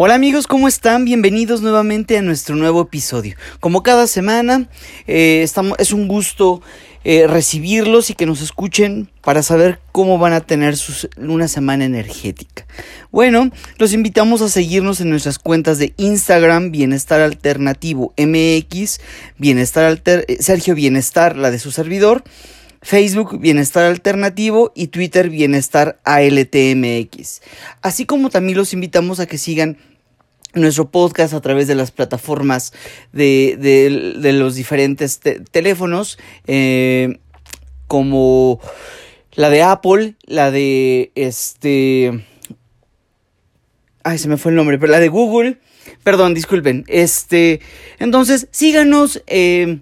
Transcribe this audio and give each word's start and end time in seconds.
Hola 0.00 0.14
amigos, 0.14 0.46
¿cómo 0.46 0.68
están? 0.68 1.04
Bienvenidos 1.04 1.60
nuevamente 1.60 2.16
a 2.16 2.22
nuestro 2.22 2.54
nuevo 2.54 2.82
episodio. 2.82 3.34
Como 3.58 3.82
cada 3.82 4.06
semana, 4.06 4.68
eh, 5.08 5.44
es 5.78 5.92
un 5.92 6.06
gusto 6.06 6.62
eh, 7.02 7.26
recibirlos 7.26 8.08
y 8.08 8.14
que 8.14 8.24
nos 8.24 8.40
escuchen 8.40 9.10
para 9.22 9.42
saber 9.42 9.80
cómo 9.90 10.16
van 10.16 10.34
a 10.34 10.40
tener 10.40 10.76
una 11.16 11.48
semana 11.48 11.84
energética. 11.84 12.64
Bueno, 13.10 13.50
los 13.78 13.92
invitamos 13.92 14.40
a 14.40 14.48
seguirnos 14.48 15.00
en 15.00 15.10
nuestras 15.10 15.40
cuentas 15.40 15.78
de 15.78 15.94
Instagram, 15.96 16.70
Bienestar 16.70 17.20
Alternativo 17.20 18.14
MX, 18.16 19.00
Bienestar 19.36 19.84
Alter, 19.84 20.26
eh, 20.28 20.36
Sergio 20.38 20.76
Bienestar, 20.76 21.36
la 21.36 21.50
de 21.50 21.58
su 21.58 21.72
servidor. 21.72 22.22
Facebook 22.82 23.40
Bienestar 23.40 23.84
Alternativo 23.86 24.72
y 24.74 24.86
Twitter 24.86 25.30
Bienestar 25.30 25.98
ALTMX. 26.04 27.42
Así 27.82 28.06
como 28.06 28.30
también 28.30 28.56
los 28.56 28.72
invitamos 28.72 29.18
a 29.18 29.26
que 29.26 29.36
sigan 29.36 29.78
nuestro 30.54 30.90
podcast 30.90 31.34
a 31.34 31.40
través 31.40 31.68
de 31.68 31.74
las 31.74 31.90
plataformas 31.90 32.72
de, 33.12 34.32
los 34.34 34.54
diferentes 34.54 35.20
teléfonos, 35.50 36.18
eh, 36.46 37.18
como 37.86 38.60
la 39.32 39.50
de 39.50 39.62
Apple, 39.62 40.14
la 40.24 40.50
de 40.50 41.12
este... 41.14 42.24
Ay, 44.04 44.18
se 44.18 44.28
me 44.28 44.36
fue 44.36 44.52
el 44.52 44.56
nombre, 44.56 44.78
pero 44.78 44.92
la 44.92 45.00
de 45.00 45.08
Google. 45.08 45.58
Perdón, 46.02 46.32
disculpen. 46.32 46.84
Este, 46.88 47.60
entonces, 47.98 48.48
síganos. 48.50 49.22
Eh, 49.26 49.80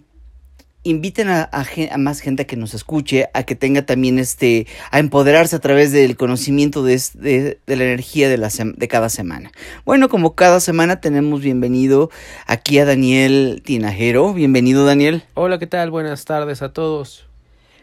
inviten 0.86 1.28
a, 1.28 1.50
más 1.98 2.20
gente 2.20 2.42
a 2.42 2.46
que 2.46 2.56
nos 2.56 2.72
escuche, 2.72 3.28
a 3.34 3.42
que 3.42 3.56
tenga 3.56 3.84
también 3.84 4.18
este, 4.18 4.66
a 4.90 5.00
empoderarse 5.00 5.56
a 5.56 5.58
través 5.58 5.90
del 5.90 6.16
conocimiento 6.16 6.84
de, 6.84 7.00
de, 7.14 7.58
la 7.66 7.84
energía 7.84 8.28
de, 8.28 8.38
la 8.38 8.48
de 8.48 8.88
cada 8.88 9.08
semana. 9.08 9.50
Bueno, 9.84 10.08
como 10.08 10.34
cada 10.34 10.60
semana 10.60 11.00
tenemos 11.00 11.40
bienvenido 11.40 12.10
aquí 12.46 12.78
a 12.78 12.84
Daniel 12.84 13.62
Tinajero. 13.64 14.32
Bienvenido, 14.32 14.84
Daniel. 14.86 15.24
Hola, 15.34 15.58
¿qué 15.58 15.66
tal? 15.66 15.90
Buenas 15.90 16.24
tardes 16.24 16.62
a 16.62 16.72
todos. 16.72 17.26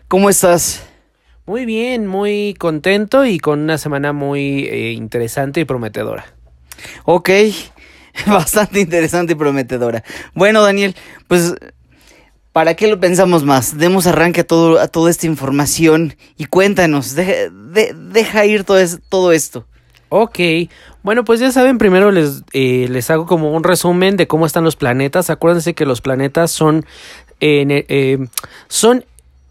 ¿Cómo 0.07 0.29
estás? 0.29 0.85
Muy 1.45 1.65
bien, 1.65 2.07
muy 2.07 2.55
contento 2.57 3.25
y 3.25 3.37
con 3.37 3.59
una 3.59 3.77
semana 3.77 4.13
muy 4.13 4.63
eh, 4.63 4.93
interesante 4.93 5.59
y 5.59 5.65
prometedora. 5.65 6.25
Ok, 7.03 7.29
bastante 8.27 8.79
interesante 8.79 9.33
y 9.33 9.35
prometedora. 9.35 10.05
Bueno, 10.33 10.61
Daniel, 10.61 10.95
pues 11.27 11.53
¿Para 12.53 12.75
qué 12.75 12.87
lo 12.87 12.99
pensamos 12.99 13.43
más? 13.43 13.79
Demos 13.79 14.05
arranque 14.05 14.41
a, 14.41 14.43
todo, 14.43 14.79
a 14.79 14.87
toda 14.87 15.09
esta 15.09 15.25
información 15.25 16.15
y 16.37 16.45
cuéntanos, 16.45 17.15
deja 17.15 18.45
ir 18.45 18.63
todo, 18.63 19.31
esto. 19.31 19.65
Ok, 20.09 20.39
bueno, 21.01 21.25
pues 21.25 21.39
ya 21.39 21.51
saben, 21.51 21.79
primero 21.79 22.11
les, 22.11 22.43
eh, 22.53 22.85
les 22.91 23.09
hago 23.09 23.25
como 23.25 23.51
un 23.51 23.63
resumen 23.63 24.17
de 24.17 24.27
cómo 24.27 24.45
están 24.45 24.63
los 24.63 24.75
planetas. 24.75 25.31
Acuérdense 25.31 25.73
que 25.73 25.87
los 25.87 26.01
planetas 26.01 26.51
son, 26.51 26.85
eh, 27.39 28.19
son 28.67 29.03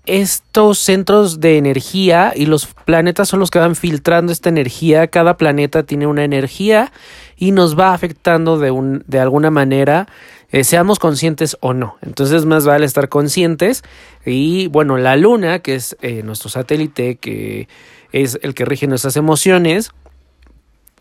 estos 0.07 0.79
centros 0.79 1.41
de 1.41 1.59
energía 1.59 2.33
y 2.35 2.47
los 2.47 2.67
planetas 2.67 3.29
son 3.29 3.41
los 3.41 3.51
que 3.51 3.59
van 3.59 3.75
filtrando 3.75 4.33
esta 4.33 4.49
energía. 4.49 5.09
Cada 5.09 5.37
planeta 5.37 5.83
tiene 5.83 6.07
una 6.07 6.23
energía 6.23 6.93
y 7.37 7.53
nos 7.53 7.79
va 7.79 7.95
afectando 7.95 8.59
de, 8.59 8.71
un, 8.71 9.05
de 9.09 9.19
alguna 9.21 9.51
manera 9.51 10.09
eh, 10.53 10.65
seamos 10.65 10.99
conscientes 10.99 11.57
o 11.61 11.73
no. 11.73 11.97
Entonces 12.03 12.45
más 12.45 12.67
vale 12.67 12.85
estar 12.85 13.09
conscientes 13.09 13.83
y 14.25 14.69
bueno, 14.69 14.99
la 14.99 15.17
luna, 15.17 15.61
que 15.61 15.75
es 15.75 15.97
eh, 16.03 16.23
nuestro 16.23 16.51
satélite, 16.51 17.17
que 17.17 17.69
es 18.13 18.39
el 18.43 18.55
que 18.55 18.67
rige 18.67 18.87
nuestras 18.87 19.17
emociones, 19.17 19.93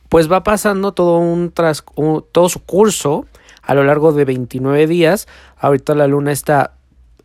pues 0.08 0.32
va 0.32 0.44
pasando 0.44 0.94
todo, 0.94 1.20
un, 1.20 1.52
tras, 1.52 1.84
todo 2.32 2.50
su 2.50 2.64
curso 2.64 3.26
a 3.62 3.74
lo 3.74 3.84
largo 3.84 4.14
de 4.14 4.24
29 4.24 4.88
días. 4.88 5.28
Ahorita 5.58 5.96
la 5.96 6.08
luna 6.08 6.32
está 6.32 6.74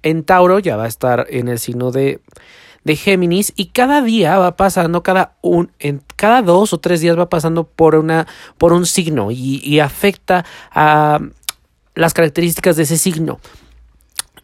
en 0.02 0.24
Tauro, 0.24 0.58
ya 0.58 0.76
va 0.76 0.84
a 0.84 0.88
estar 0.88 1.26
en 1.30 1.46
el 1.46 1.60
signo 1.60 1.92
de, 1.92 2.20
de 2.82 2.96
Géminis 2.96 3.52
y 3.54 3.66
cada 3.66 4.02
día 4.02 4.36
va 4.38 4.56
pasando, 4.56 5.04
cada, 5.04 5.36
un, 5.42 5.70
en, 5.78 6.02
cada 6.16 6.42
dos 6.42 6.72
o 6.72 6.78
tres 6.78 7.00
días 7.00 7.16
va 7.16 7.28
pasando 7.28 7.64
por, 7.64 7.94
una, 7.94 8.26
por 8.58 8.72
un 8.72 8.84
signo 8.84 9.30
y, 9.30 9.60
y 9.64 9.78
afecta 9.78 10.44
a 10.72 11.20
las 11.96 12.14
características 12.14 12.76
de 12.76 12.84
ese 12.84 12.96
signo. 12.96 13.40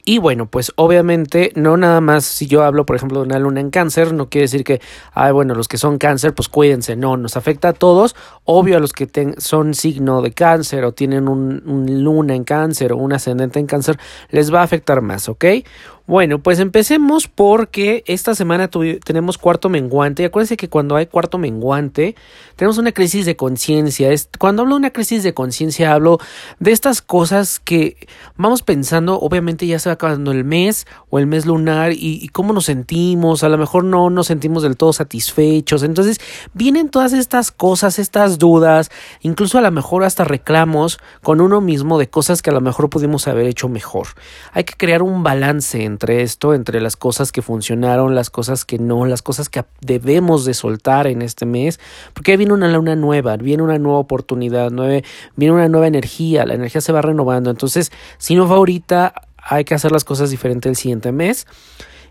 Y 0.04 0.18
bueno, 0.18 0.46
pues 0.46 0.72
obviamente 0.74 1.52
no 1.54 1.76
nada 1.76 2.00
más 2.00 2.24
si 2.24 2.48
yo 2.48 2.64
hablo, 2.64 2.84
por 2.84 2.96
ejemplo, 2.96 3.20
de 3.20 3.26
una 3.26 3.38
luna 3.38 3.60
en 3.60 3.70
cáncer, 3.70 4.12
no 4.12 4.28
quiere 4.28 4.46
decir 4.46 4.64
que, 4.64 4.80
ay, 5.12 5.30
bueno, 5.30 5.54
los 5.54 5.68
que 5.68 5.78
son 5.78 5.98
cáncer, 5.98 6.34
pues 6.34 6.48
cuídense, 6.48 6.96
no, 6.96 7.16
nos 7.16 7.36
afecta 7.36 7.68
a 7.68 7.72
todos, 7.72 8.16
obvio 8.44 8.78
a 8.78 8.80
los 8.80 8.92
que 8.92 9.08
son 9.38 9.74
signo 9.74 10.20
de 10.20 10.32
cáncer 10.32 10.84
o 10.84 10.92
tienen 10.92 11.28
un, 11.28 11.62
un 11.66 12.02
luna 12.02 12.34
en 12.34 12.42
cáncer 12.42 12.92
o 12.92 12.96
un 12.96 13.12
ascendente 13.12 13.60
en 13.60 13.66
cáncer, 13.66 13.96
les 14.30 14.52
va 14.52 14.60
a 14.60 14.64
afectar 14.64 15.02
más, 15.02 15.28
¿ok? 15.28 15.44
Bueno, 16.06 16.40
pues 16.42 16.58
empecemos 16.58 17.28
porque 17.28 18.02
esta 18.06 18.34
semana 18.34 18.68
tenemos 18.68 19.38
cuarto 19.38 19.68
menguante. 19.68 20.22
Y 20.22 20.26
acuérdense 20.26 20.56
que 20.56 20.68
cuando 20.68 20.96
hay 20.96 21.06
cuarto 21.06 21.38
menguante, 21.38 22.16
tenemos 22.56 22.78
una 22.78 22.90
crisis 22.90 23.24
de 23.24 23.36
conciencia. 23.36 24.10
Cuando 24.38 24.62
hablo 24.62 24.74
de 24.74 24.80
una 24.80 24.90
crisis 24.90 25.22
de 25.22 25.32
conciencia, 25.32 25.92
hablo 25.92 26.18
de 26.58 26.72
estas 26.72 27.02
cosas 27.02 27.60
que 27.60 27.96
vamos 28.36 28.62
pensando. 28.62 29.20
Obviamente 29.20 29.66
ya 29.66 29.78
se 29.78 29.90
va 29.90 29.94
acabando 29.94 30.32
el 30.32 30.44
mes 30.44 30.86
o 31.08 31.20
el 31.20 31.28
mes 31.28 31.46
lunar 31.46 31.92
y, 31.92 32.18
y 32.20 32.28
cómo 32.28 32.52
nos 32.52 32.64
sentimos. 32.64 33.44
A 33.44 33.48
lo 33.48 33.56
mejor 33.56 33.84
no 33.84 34.10
nos 34.10 34.26
sentimos 34.26 34.64
del 34.64 34.76
todo 34.76 34.92
satisfechos. 34.92 35.84
Entonces 35.84 36.20
vienen 36.52 36.88
todas 36.88 37.12
estas 37.12 37.52
cosas, 37.52 38.00
estas 38.00 38.38
dudas, 38.38 38.90
incluso 39.20 39.56
a 39.56 39.62
lo 39.62 39.70
mejor 39.70 40.02
hasta 40.02 40.24
reclamos 40.24 40.98
con 41.22 41.40
uno 41.40 41.60
mismo 41.60 41.98
de 41.98 42.10
cosas 42.10 42.42
que 42.42 42.50
a 42.50 42.52
lo 42.52 42.60
mejor 42.60 42.90
pudimos 42.90 43.28
haber 43.28 43.46
hecho 43.46 43.68
mejor. 43.68 44.08
Hay 44.52 44.64
que 44.64 44.74
crear 44.74 45.02
un 45.02 45.22
balance 45.22 45.91
entre 45.92 46.22
esto, 46.22 46.54
entre 46.54 46.80
las 46.80 46.96
cosas 46.96 47.30
que 47.30 47.42
funcionaron, 47.42 48.14
las 48.14 48.30
cosas 48.30 48.64
que 48.64 48.78
no, 48.78 49.06
las 49.06 49.22
cosas 49.22 49.48
que 49.48 49.64
debemos 49.80 50.44
de 50.44 50.54
soltar 50.54 51.06
en 51.06 51.22
este 51.22 51.46
mes, 51.46 51.78
porque 52.14 52.36
viene 52.36 52.52
una 52.52 52.68
luna 52.68 52.96
nueva, 52.96 53.36
viene 53.36 53.62
una 53.62 53.78
nueva 53.78 53.98
oportunidad, 53.98 54.70
viene 55.36 55.54
una 55.54 55.68
nueva 55.68 55.86
energía, 55.86 56.44
la 56.46 56.54
energía 56.54 56.80
se 56.80 56.92
va 56.92 57.02
renovando, 57.02 57.50
entonces 57.50 57.92
si 58.18 58.34
no 58.34 58.48
va 58.48 58.56
ahorita, 58.56 59.14
hay 59.36 59.64
que 59.64 59.74
hacer 59.74 59.92
las 59.92 60.04
cosas 60.04 60.30
diferentes 60.30 60.70
el 60.70 60.76
siguiente 60.76 61.12
mes. 61.12 61.46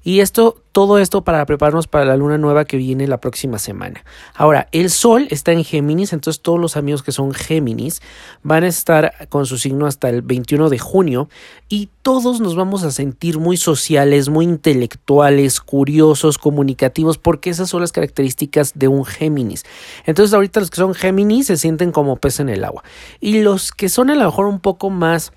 Y 0.03 0.21
esto, 0.21 0.55
todo 0.71 0.97
esto 0.97 1.23
para 1.23 1.45
prepararnos 1.45 1.87
para 1.87 2.05
la 2.05 2.17
luna 2.17 2.37
nueva 2.39 2.65
que 2.65 2.77
viene 2.77 3.07
la 3.07 3.19
próxima 3.19 3.59
semana. 3.59 4.03
Ahora, 4.33 4.67
el 4.71 4.89
sol 4.89 5.27
está 5.29 5.51
en 5.51 5.63
Géminis, 5.63 6.11
entonces 6.11 6.41
todos 6.41 6.59
los 6.59 6.75
amigos 6.75 7.03
que 7.03 7.11
son 7.11 7.33
Géminis 7.33 8.01
van 8.41 8.63
a 8.63 8.67
estar 8.67 9.27
con 9.29 9.45
su 9.45 9.57
signo 9.57 9.85
hasta 9.85 10.09
el 10.09 10.23
21 10.23 10.69
de 10.69 10.79
junio 10.79 11.29
y 11.69 11.89
todos 12.01 12.41
nos 12.41 12.55
vamos 12.55 12.83
a 12.83 12.89
sentir 12.89 13.37
muy 13.37 13.57
sociales, 13.57 14.29
muy 14.29 14.45
intelectuales, 14.45 15.61
curiosos, 15.61 16.39
comunicativos, 16.39 17.19
porque 17.19 17.51
esas 17.51 17.69
son 17.69 17.81
las 17.81 17.91
características 17.91 18.73
de 18.73 18.87
un 18.87 19.05
Géminis. 19.05 19.65
Entonces, 20.05 20.33
ahorita 20.33 20.61
los 20.61 20.71
que 20.71 20.77
son 20.77 20.95
Géminis 20.95 21.47
se 21.47 21.57
sienten 21.57 21.91
como 21.91 22.15
pez 22.15 22.39
en 22.39 22.49
el 22.49 22.63
agua. 22.63 22.83
Y 23.19 23.41
los 23.41 23.71
que 23.71 23.87
son 23.87 24.09
a 24.09 24.15
lo 24.15 24.25
mejor 24.25 24.47
un 24.47 24.59
poco 24.59 24.89
más 24.89 25.31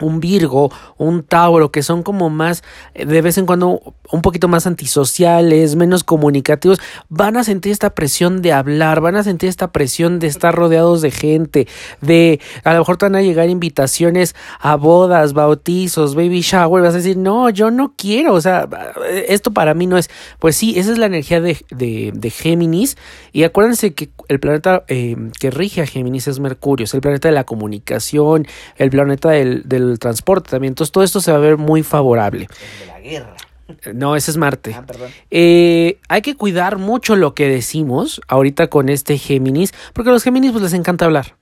un 0.00 0.20
Virgo, 0.20 0.70
un 0.98 1.22
Tauro, 1.22 1.70
que 1.70 1.82
son 1.82 2.02
como 2.02 2.30
más, 2.30 2.62
eh, 2.94 3.06
de 3.06 3.22
vez 3.22 3.38
en 3.38 3.46
cuando, 3.46 3.94
un 4.10 4.22
poquito 4.22 4.48
más 4.48 4.66
antisociales, 4.66 5.76
menos 5.76 6.04
comunicativos, 6.04 6.80
van 7.08 7.36
a 7.36 7.44
sentir 7.44 7.72
esta 7.72 7.90
presión 7.90 8.42
de 8.42 8.52
hablar, 8.52 9.00
van 9.00 9.16
a 9.16 9.22
sentir 9.22 9.48
esta 9.48 9.72
presión 9.72 10.18
de 10.18 10.26
estar 10.26 10.54
rodeados 10.54 11.02
de 11.02 11.10
gente, 11.10 11.68
de 12.00 12.40
a 12.64 12.72
lo 12.72 12.80
mejor 12.80 12.96
te 12.96 13.06
van 13.06 13.16
a 13.16 13.22
llegar 13.22 13.48
invitaciones 13.48 14.34
a 14.60 14.76
bodas, 14.76 15.32
bautizos, 15.32 16.14
baby 16.14 16.40
shower, 16.40 16.82
vas 16.82 16.94
a 16.94 16.98
decir, 16.98 17.16
no, 17.16 17.50
yo 17.50 17.70
no 17.70 17.94
quiero, 17.96 18.34
o 18.34 18.40
sea, 18.40 18.68
esto 19.28 19.52
para 19.52 19.74
mí 19.74 19.86
no 19.86 19.98
es, 19.98 20.10
pues 20.38 20.56
sí, 20.56 20.78
esa 20.78 20.92
es 20.92 20.98
la 20.98 21.06
energía 21.06 21.40
de, 21.40 21.58
de, 21.70 22.12
de 22.14 22.30
Géminis, 22.30 22.96
y 23.32 23.44
acuérdense 23.44 23.94
que 23.94 24.10
el 24.28 24.40
planeta 24.40 24.84
eh, 24.88 25.16
que 25.38 25.50
rige 25.50 25.82
a 25.82 25.86
Géminis 25.86 26.28
es 26.28 26.40
Mercurio, 26.40 26.84
es 26.84 26.94
el 26.94 27.00
planeta 27.00 27.28
de 27.28 27.34
la 27.34 27.44
comunicación, 27.44 28.46
el 28.76 28.90
planeta 28.90 29.30
del, 29.30 29.62
del 29.68 29.83
el 29.90 29.98
transporte 29.98 30.50
también. 30.50 30.72
Entonces 30.72 30.92
todo 30.92 31.04
esto 31.04 31.20
se 31.20 31.32
va 31.32 31.38
a 31.38 31.40
ver 31.40 31.56
muy 31.56 31.82
favorable. 31.82 32.48
De 32.80 32.86
la 32.86 33.00
guerra. 33.00 33.36
No, 33.94 34.14
ese 34.16 34.30
es 34.30 34.36
Marte. 34.36 34.74
Ah, 34.74 34.84
eh, 35.30 35.98
hay 36.08 36.22
que 36.22 36.36
cuidar 36.36 36.78
mucho 36.78 37.16
lo 37.16 37.34
que 37.34 37.48
decimos 37.48 38.20
ahorita 38.28 38.68
con 38.68 38.88
este 38.88 39.16
Géminis, 39.16 39.72
porque 39.92 40.10
a 40.10 40.12
los 40.12 40.22
Géminis 40.22 40.52
pues, 40.52 40.62
les 40.62 40.74
encanta 40.74 41.06
hablar. 41.06 41.36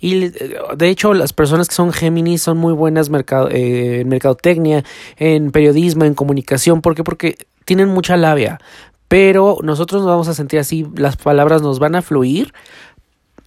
Y 0.00 0.28
de 0.28 0.88
hecho, 0.88 1.14
las 1.14 1.32
personas 1.32 1.68
que 1.68 1.74
son 1.74 1.92
Géminis 1.92 2.42
son 2.42 2.58
muy 2.58 2.72
buenas 2.72 3.10
mercado, 3.10 3.48
eh, 3.50 4.00
en 4.00 4.08
mercadotecnia, 4.08 4.84
en 5.16 5.50
periodismo, 5.50 6.04
en 6.04 6.14
comunicación. 6.14 6.82
¿Por 6.82 6.94
qué? 6.94 7.04
Porque 7.04 7.38
tienen 7.64 7.88
mucha 7.88 8.16
labia. 8.16 8.60
Pero 9.08 9.58
nosotros 9.62 10.02
nos 10.02 10.10
vamos 10.10 10.28
a 10.28 10.34
sentir 10.34 10.60
así, 10.60 10.86
las 10.96 11.16
palabras 11.16 11.62
nos 11.62 11.78
van 11.78 11.94
a 11.94 12.02
fluir. 12.02 12.52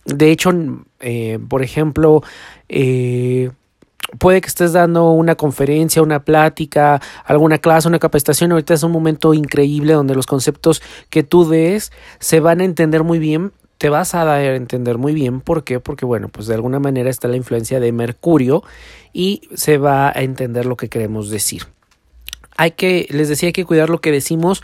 De 0.05 0.31
hecho, 0.31 0.51
eh, 0.99 1.37
por 1.47 1.61
ejemplo, 1.61 2.23
eh, 2.67 3.51
puede 4.19 4.41
que 4.41 4.47
estés 4.47 4.73
dando 4.73 5.11
una 5.11 5.35
conferencia, 5.35 6.01
una 6.01 6.23
plática, 6.23 7.01
alguna 7.25 7.57
clase, 7.57 7.87
una 7.87 7.99
capacitación. 7.99 8.51
Ahorita 8.51 8.73
es 8.73 8.83
un 8.83 8.91
momento 8.91 9.33
increíble 9.33 9.93
donde 9.93 10.15
los 10.15 10.25
conceptos 10.25 10.81
que 11.09 11.23
tú 11.23 11.47
des 11.47 11.91
se 12.19 12.39
van 12.39 12.61
a 12.61 12.65
entender 12.65 13.03
muy 13.03 13.19
bien 13.19 13.51
te 13.81 13.89
vas 13.89 14.13
a 14.13 14.23
dar 14.23 14.39
a 14.39 14.55
entender 14.55 14.99
muy 14.99 15.15
bien. 15.15 15.41
¿Por 15.41 15.63
qué? 15.63 15.79
Porque, 15.79 16.05
bueno, 16.05 16.29
pues 16.29 16.45
de 16.45 16.53
alguna 16.53 16.79
manera 16.79 17.09
está 17.09 17.27
la 17.27 17.35
influencia 17.35 17.79
de 17.79 17.91
Mercurio 17.91 18.63
y 19.11 19.41
se 19.55 19.79
va 19.79 20.09
a 20.09 20.21
entender 20.21 20.67
lo 20.67 20.77
que 20.77 20.87
queremos 20.87 21.31
decir. 21.31 21.63
Hay 22.57 22.73
que, 22.73 23.07
les 23.09 23.27
decía, 23.27 23.47
hay 23.47 23.53
que 23.53 23.65
cuidar 23.65 23.89
lo 23.89 23.99
que 23.99 24.11
decimos, 24.11 24.61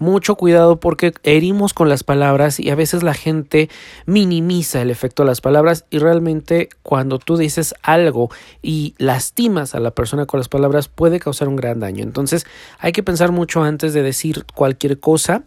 mucho 0.00 0.34
cuidado 0.34 0.80
porque 0.80 1.12
herimos 1.22 1.74
con 1.74 1.88
las 1.88 2.02
palabras 2.02 2.58
y 2.58 2.70
a 2.70 2.74
veces 2.74 3.02
la 3.02 3.14
gente 3.14 3.68
minimiza 4.06 4.80
el 4.80 4.90
efecto 4.90 5.22
de 5.22 5.28
las 5.28 5.42
palabras 5.42 5.84
y 5.90 5.98
realmente 5.98 6.70
cuando 6.82 7.18
tú 7.18 7.36
dices 7.36 7.74
algo 7.82 8.30
y 8.62 8.94
lastimas 8.98 9.74
a 9.74 9.80
la 9.80 9.92
persona 9.92 10.26
con 10.26 10.40
las 10.40 10.48
palabras 10.48 10.88
puede 10.88 11.20
causar 11.20 11.48
un 11.48 11.56
gran 11.56 11.80
daño. 11.80 12.02
Entonces 12.02 12.46
hay 12.78 12.92
que 12.92 13.02
pensar 13.02 13.30
mucho 13.30 13.62
antes 13.62 13.92
de 13.92 14.02
decir 14.02 14.46
cualquier 14.54 14.98
cosa 14.98 15.44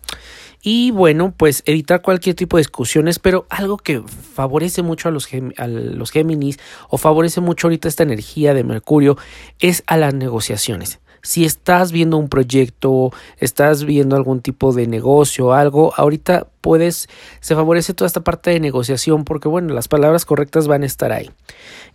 y 0.61 0.91
bueno, 0.91 1.33
pues 1.35 1.63
evitar 1.65 2.01
cualquier 2.01 2.35
tipo 2.35 2.55
de 2.55 2.61
discusiones, 2.61 3.19
pero 3.19 3.47
algo 3.49 3.77
que 3.77 4.01
favorece 4.01 4.83
mucho 4.83 5.09
a 5.09 5.11
los, 5.11 5.27
a 5.57 5.67
los 5.67 6.11
Géminis 6.11 6.59
o 6.89 6.97
favorece 6.97 7.41
mucho 7.41 7.67
ahorita 7.67 7.87
esta 7.87 8.03
energía 8.03 8.53
de 8.53 8.63
Mercurio 8.63 9.17
es 9.59 9.83
a 9.87 9.97
las 9.97 10.13
negociaciones 10.13 10.99
si 11.23 11.45
estás 11.45 11.93
viendo 11.93 12.17
un 12.17 12.27
proyecto, 12.27 13.11
estás 13.37 13.85
viendo 13.85 14.17
algún 14.17 14.41
tipo 14.41 14.73
de 14.73 14.87
negocio, 14.87 15.53
algo, 15.53 15.93
ahorita 15.95 16.47
puedes, 16.59 17.07
se 17.39 17.55
favorece 17.55 17.93
toda 17.93 18.07
esta 18.07 18.21
parte 18.21 18.49
de 18.49 18.59
negociación 18.59 19.23
porque, 19.23 19.47
bueno, 19.47 19.73
las 19.73 19.87
palabras 19.87 20.25
correctas 20.25 20.67
van 20.67 20.83
a 20.83 20.85
estar 20.85 21.13
ahí. 21.13 21.31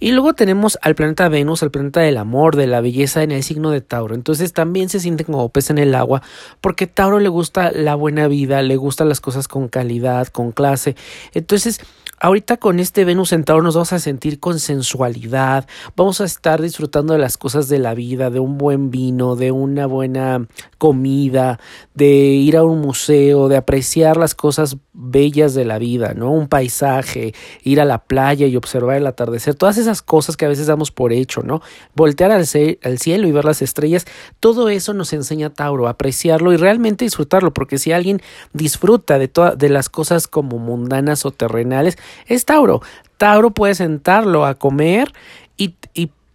Y 0.00 0.12
luego 0.12 0.32
tenemos 0.32 0.78
al 0.80 0.94
planeta 0.94 1.28
Venus, 1.28 1.62
el 1.62 1.70
planeta 1.70 2.00
del 2.00 2.16
amor, 2.16 2.56
de 2.56 2.66
la 2.66 2.80
belleza 2.80 3.22
en 3.22 3.30
el 3.30 3.42
signo 3.42 3.70
de 3.70 3.82
Tauro. 3.82 4.14
Entonces 4.14 4.54
también 4.54 4.88
se 4.88 5.00
sienten 5.00 5.26
como 5.26 5.48
pez 5.50 5.70
en 5.70 5.78
el 5.78 5.94
agua 5.94 6.22
porque 6.60 6.86
Tauro 6.86 7.18
le 7.18 7.28
gusta 7.28 7.70
la 7.72 7.94
buena 7.94 8.28
vida, 8.28 8.62
le 8.62 8.76
gustan 8.76 9.08
las 9.10 9.20
cosas 9.20 9.46
con 9.46 9.68
calidad, 9.68 10.28
con 10.28 10.52
clase. 10.52 10.96
Entonces, 11.34 11.80
Ahorita 12.20 12.56
con 12.56 12.80
este 12.80 13.04
Venus 13.04 13.32
en 13.32 13.44
Tauro 13.44 13.62
nos 13.62 13.76
vamos 13.76 13.92
a 13.92 14.00
sentir 14.00 14.40
con 14.40 14.58
sensualidad, 14.58 15.68
vamos 15.94 16.20
a 16.20 16.24
estar 16.24 16.60
disfrutando 16.60 17.12
de 17.12 17.20
las 17.20 17.38
cosas 17.38 17.68
de 17.68 17.78
la 17.78 17.94
vida, 17.94 18.30
de 18.30 18.40
un 18.40 18.58
buen 18.58 18.90
vino, 18.90 19.36
de 19.36 19.52
una 19.52 19.86
buena 19.86 20.48
comida, 20.78 21.60
de 21.94 22.08
ir 22.08 22.56
a 22.56 22.64
un 22.64 22.80
museo, 22.80 23.46
de 23.46 23.56
apreciar 23.56 24.16
las 24.16 24.34
cosas 24.34 24.78
bellas 24.92 25.54
de 25.54 25.64
la 25.64 25.78
vida, 25.78 26.12
¿no? 26.14 26.32
Un 26.32 26.48
paisaje, 26.48 27.34
ir 27.62 27.80
a 27.80 27.84
la 27.84 27.98
playa 27.98 28.48
y 28.48 28.56
observar 28.56 28.96
el 28.96 29.06
atardecer, 29.06 29.54
todas 29.54 29.78
esas 29.78 30.02
cosas 30.02 30.36
que 30.36 30.44
a 30.44 30.48
veces 30.48 30.66
damos 30.66 30.90
por 30.90 31.12
hecho, 31.12 31.42
¿no? 31.44 31.62
Voltear 31.94 32.32
al, 32.32 32.46
cielo 32.46 33.28
y 33.28 33.32
ver 33.32 33.44
las 33.44 33.62
estrellas, 33.62 34.06
todo 34.40 34.70
eso 34.70 34.92
nos 34.92 35.12
enseña 35.12 35.50
Tauro, 35.50 35.86
apreciarlo 35.86 36.52
y 36.52 36.56
realmente 36.56 37.04
disfrutarlo, 37.04 37.52
porque 37.52 37.78
si 37.78 37.92
alguien 37.92 38.20
disfruta 38.52 39.20
de, 39.20 39.30
de 39.56 39.68
las 39.68 39.88
cosas 39.88 40.26
como 40.26 40.58
mundanas 40.58 41.24
o 41.24 41.30
terrenales, 41.30 41.96
es 42.26 42.44
Tauro. 42.44 42.82
Tauro 43.16 43.50
puede 43.50 43.74
sentarlo 43.74 44.46
a 44.46 44.54
comer 44.54 45.12
y, 45.56 45.74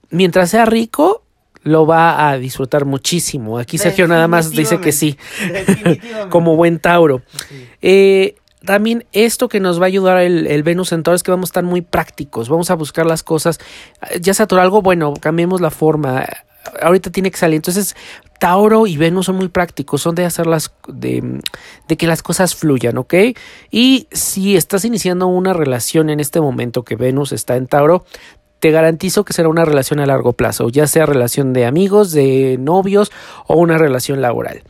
mientras 0.10 0.52
sea 0.52 0.66
rico, 0.66 1.24
lo 1.64 1.88
va 1.88 2.30
a 2.30 2.38
disfrutar 2.38 2.86
muchísimo. 2.86 3.58
Aquí 3.58 3.78
Sergio 3.78 4.08
nada 4.08 4.28
más 4.28 4.52
dice 4.52 4.80
que 4.80 4.92
sí, 4.92 5.18
como 6.30 6.56
buen 6.56 6.80
Tauro. 6.80 7.22
Eh, 7.82 8.36
también 8.66 9.06
esto 9.12 9.50
que 9.50 9.60
nos 9.60 9.80
va 9.80 9.86
a 9.86 9.88
ayudar 9.88 10.20
el, 10.20 10.64
Venus 10.64 10.92
en 10.92 11.04
Tauro 11.04 11.16
es 11.16 11.24
que 11.24 11.32
vamos 11.32 11.50
a 11.50 11.52
estar 11.52 11.64
muy 11.64 11.82
prácticos, 11.82 12.50
vamos 12.50 12.70
a 12.70 12.76
buscar 12.76 13.06
las 13.06 13.24
cosas, 13.24 13.60
ya 14.22 14.34
sea 14.34 14.48
algo, 14.52 14.82
bueno, 14.82 15.14
cambiemos 15.20 15.62
la 15.62 15.70
forma, 15.70 16.26
ahorita 16.82 17.12
tiene 17.12 17.32
que 17.32 17.38
salir, 17.38 17.58
entonces 17.58 17.96
Tauro 18.40 18.88
y 18.88 18.98
Venus 18.98 19.28
son 19.28 19.38
muy 19.38 19.48
prácticos, 19.48 20.02
son 20.02 20.16
de 20.16 20.26
hacerlas, 20.26 20.74
de, 20.88 21.42
de 21.88 21.98
que 21.98 22.08
las 22.08 22.22
cosas 22.22 22.56
fluyan, 22.56 22.98
¿ok? 22.98 23.14
Y 23.72 24.08
si 24.12 24.58
estás 24.58 24.86
iniciando 24.86 25.28
una 25.28 25.54
relación 25.54 26.10
en 26.10 26.20
este 26.20 26.42
momento 26.42 26.84
que 26.84 26.96
Venus 26.96 27.32
está 27.32 27.56
en 27.56 27.68
Tauro, 27.68 28.06
te 28.60 28.72
garantizo 28.72 29.26
que 29.26 29.34
será 29.34 29.50
una 29.50 29.66
relación 29.66 30.00
a 30.00 30.06
largo 30.06 30.34
plazo, 30.34 30.70
ya 30.70 30.88
sea 30.88 31.06
relación 31.06 31.52
de 31.52 31.66
amigos, 31.66 32.14
de 32.14 32.58
novios 32.60 33.12
o 33.48 33.56
una 33.56 33.78
relación 33.78 34.22
laboral. 34.22 34.64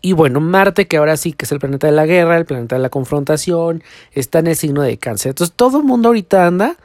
Y 0.00 0.12
bueno, 0.12 0.40
Marte, 0.40 0.86
que 0.88 0.96
ahora 0.96 1.16
sí 1.16 1.32
que 1.32 1.44
es 1.44 1.52
el 1.52 1.60
planeta 1.60 1.86
de 1.86 1.92
la 1.92 2.06
guerra, 2.06 2.36
el 2.36 2.44
planeta 2.44 2.76
de 2.76 2.82
la 2.82 2.90
confrontación, 2.90 3.82
está 4.12 4.40
en 4.40 4.48
el 4.48 4.56
signo 4.56 4.82
de 4.82 4.98
cáncer. 4.98 5.30
Entonces 5.30 5.54
todo 5.56 5.78
el 5.78 5.84
mundo 5.84 6.08
ahorita 6.08 6.46
anda, 6.46 6.76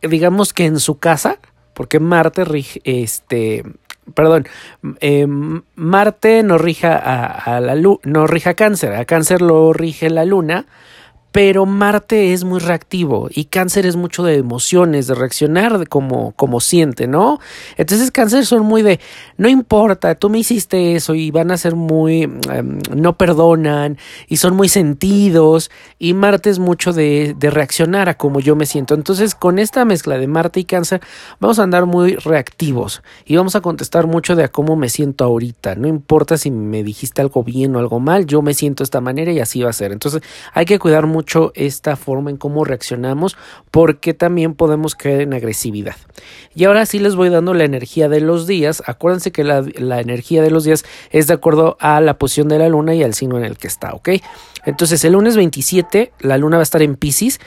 digamos 0.00 0.52
que 0.52 0.66
en 0.66 0.78
su 0.78 0.98
casa, 0.98 1.38
porque 1.74 2.00
Marte 2.00 2.44
rige, 2.44 2.80
este, 2.84 3.64
perdón, 4.14 4.46
eh, 5.00 5.26
Marte 5.74 6.42
no 6.42 6.58
rija 6.58 6.96
a, 6.96 7.60
la 7.60 7.74
luna, 7.74 8.00
no 8.04 8.26
rija 8.26 8.50
a 8.50 8.54
cáncer, 8.54 8.94
a 8.94 9.04
cáncer 9.04 9.42
lo 9.42 9.72
rige 9.72 10.10
la 10.10 10.24
luna, 10.24 10.66
pero 11.32 11.64
Marte 11.64 12.32
es 12.32 12.44
muy 12.44 12.58
reactivo 12.58 13.28
y 13.30 13.44
Cáncer 13.44 13.86
es 13.86 13.96
mucho 13.96 14.24
de 14.24 14.36
emociones, 14.36 15.06
de 15.06 15.14
reaccionar 15.14 15.78
de 15.78 15.86
como, 15.86 16.32
como 16.32 16.60
siente, 16.60 17.06
¿no? 17.06 17.38
Entonces 17.76 18.10
Cáncer 18.10 18.46
son 18.46 18.64
muy 18.64 18.82
de, 18.82 18.98
no 19.36 19.48
importa, 19.48 20.14
tú 20.16 20.28
me 20.28 20.40
hiciste 20.40 20.96
eso 20.96 21.14
y 21.14 21.30
van 21.30 21.50
a 21.52 21.56
ser 21.56 21.76
muy, 21.76 22.22
em, 22.22 22.80
no 22.94 23.16
perdonan 23.16 23.98
y 24.28 24.38
son 24.38 24.56
muy 24.56 24.68
sentidos 24.68 25.70
y 25.98 26.14
Marte 26.14 26.50
es 26.50 26.58
mucho 26.58 26.92
de, 26.92 27.34
de 27.38 27.50
reaccionar 27.50 28.08
a 28.08 28.14
como 28.14 28.40
yo 28.40 28.56
me 28.56 28.66
siento. 28.66 28.94
Entonces 28.94 29.34
con 29.36 29.58
esta 29.58 29.84
mezcla 29.84 30.18
de 30.18 30.26
Marte 30.26 30.60
y 30.60 30.64
Cáncer 30.64 31.00
vamos 31.38 31.60
a 31.60 31.62
andar 31.62 31.86
muy 31.86 32.16
reactivos 32.16 33.02
y 33.24 33.36
vamos 33.36 33.54
a 33.54 33.60
contestar 33.60 34.08
mucho 34.08 34.34
de 34.34 34.44
a 34.44 34.48
cómo 34.48 34.74
me 34.74 34.88
siento 34.88 35.24
ahorita. 35.24 35.76
No 35.76 35.86
importa 35.86 36.36
si 36.38 36.50
me 36.50 36.82
dijiste 36.82 37.20
algo 37.22 37.44
bien 37.44 37.76
o 37.76 37.78
algo 37.78 38.00
mal, 38.00 38.26
yo 38.26 38.42
me 38.42 38.54
siento 38.54 38.82
de 38.82 38.86
esta 38.86 39.00
manera 39.00 39.30
y 39.30 39.38
así 39.38 39.62
va 39.62 39.70
a 39.70 39.72
ser. 39.72 39.92
Entonces 39.92 40.22
hay 40.52 40.64
que 40.64 40.80
cuidar 40.80 41.06
mucho 41.06 41.19
mucho 41.20 41.52
esta 41.54 41.96
forma 41.96 42.30
en 42.30 42.38
cómo 42.38 42.64
reaccionamos 42.64 43.36
porque 43.70 44.14
también 44.14 44.54
podemos 44.54 44.94
caer 44.94 45.20
en 45.20 45.34
agresividad. 45.34 45.96
Y 46.54 46.64
ahora 46.64 46.86
sí 46.86 46.98
les 46.98 47.14
voy 47.14 47.28
dando 47.28 47.52
la 47.52 47.64
energía 47.64 48.08
de 48.08 48.22
los 48.22 48.46
días. 48.46 48.82
Acuérdense 48.86 49.32
que 49.32 49.44
la, 49.44 49.62
la 49.76 50.00
energía 50.00 50.42
de 50.42 50.50
los 50.50 50.64
días 50.64 50.86
es 51.10 51.26
de 51.26 51.34
acuerdo 51.34 51.76
a 51.78 52.00
la 52.00 52.16
posición 52.16 52.48
de 52.48 52.58
la 52.58 52.70
luna 52.70 52.94
y 52.94 53.02
al 53.02 53.12
signo 53.12 53.36
en 53.36 53.44
el 53.44 53.58
que 53.58 53.66
está, 53.68 53.92
¿ok? 53.92 54.08
Entonces 54.64 55.04
el 55.04 55.12
lunes 55.12 55.36
27 55.36 56.12
la 56.20 56.38
luna 56.38 56.56
va 56.56 56.62
a 56.62 56.64
estar 56.64 56.80
en 56.80 56.96
Pisces 56.96 57.38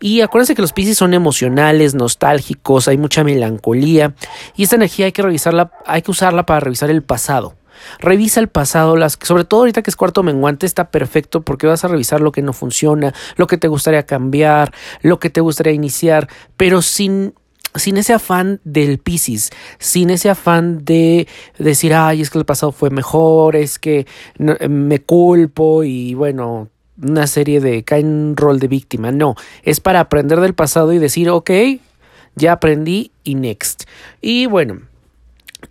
y 0.00 0.22
acuérdense 0.22 0.56
que 0.56 0.62
los 0.62 0.72
Pisces 0.72 0.98
son 0.98 1.14
emocionales, 1.14 1.94
nostálgicos, 1.94 2.88
hay 2.88 2.98
mucha 2.98 3.22
melancolía 3.22 4.14
y 4.56 4.64
esta 4.64 4.74
energía 4.74 5.06
hay 5.06 5.12
que 5.12 5.22
revisarla, 5.22 5.70
hay 5.86 6.02
que 6.02 6.10
usarla 6.10 6.46
para 6.46 6.58
revisar 6.58 6.90
el 6.90 7.02
pasado. 7.02 7.54
Revisa 7.98 8.40
el 8.40 8.48
pasado, 8.48 8.96
las, 8.96 9.18
sobre 9.22 9.44
todo 9.44 9.60
ahorita 9.60 9.82
que 9.82 9.90
es 9.90 9.96
cuarto 9.96 10.22
menguante, 10.22 10.66
está 10.66 10.90
perfecto 10.90 11.42
porque 11.42 11.66
vas 11.66 11.84
a 11.84 11.88
revisar 11.88 12.20
lo 12.20 12.32
que 12.32 12.42
no 12.42 12.52
funciona, 12.52 13.14
lo 13.36 13.46
que 13.46 13.58
te 13.58 13.68
gustaría 13.68 14.04
cambiar, 14.04 14.72
lo 15.02 15.18
que 15.18 15.30
te 15.30 15.40
gustaría 15.40 15.72
iniciar, 15.72 16.28
pero 16.56 16.82
sin 16.82 17.34
sin 17.76 17.96
ese 17.96 18.12
afán 18.12 18.60
del 18.64 18.98
Piscis, 18.98 19.50
sin 19.78 20.10
ese 20.10 20.28
afán 20.28 20.84
de 20.84 21.28
decir, 21.58 21.94
ay, 21.94 22.20
es 22.20 22.30
que 22.30 22.38
el 22.38 22.44
pasado 22.44 22.72
fue 22.72 22.90
mejor, 22.90 23.54
es 23.54 23.78
que 23.78 24.06
me 24.38 24.98
culpo 25.00 25.84
y 25.84 26.14
bueno, 26.14 26.68
una 27.02 27.26
serie 27.26 27.60
de 27.60 27.84
cae 27.84 28.00
en 28.00 28.36
rol 28.36 28.58
de 28.58 28.68
víctima. 28.68 29.12
No, 29.12 29.34
es 29.62 29.80
para 29.80 30.00
aprender 30.00 30.40
del 30.40 30.54
pasado 30.54 30.92
y 30.92 30.98
decir, 30.98 31.30
ok, 31.30 31.50
ya 32.34 32.52
aprendí 32.52 33.12
y 33.24 33.34
next. 33.34 33.84
Y 34.20 34.46
bueno, 34.46 34.80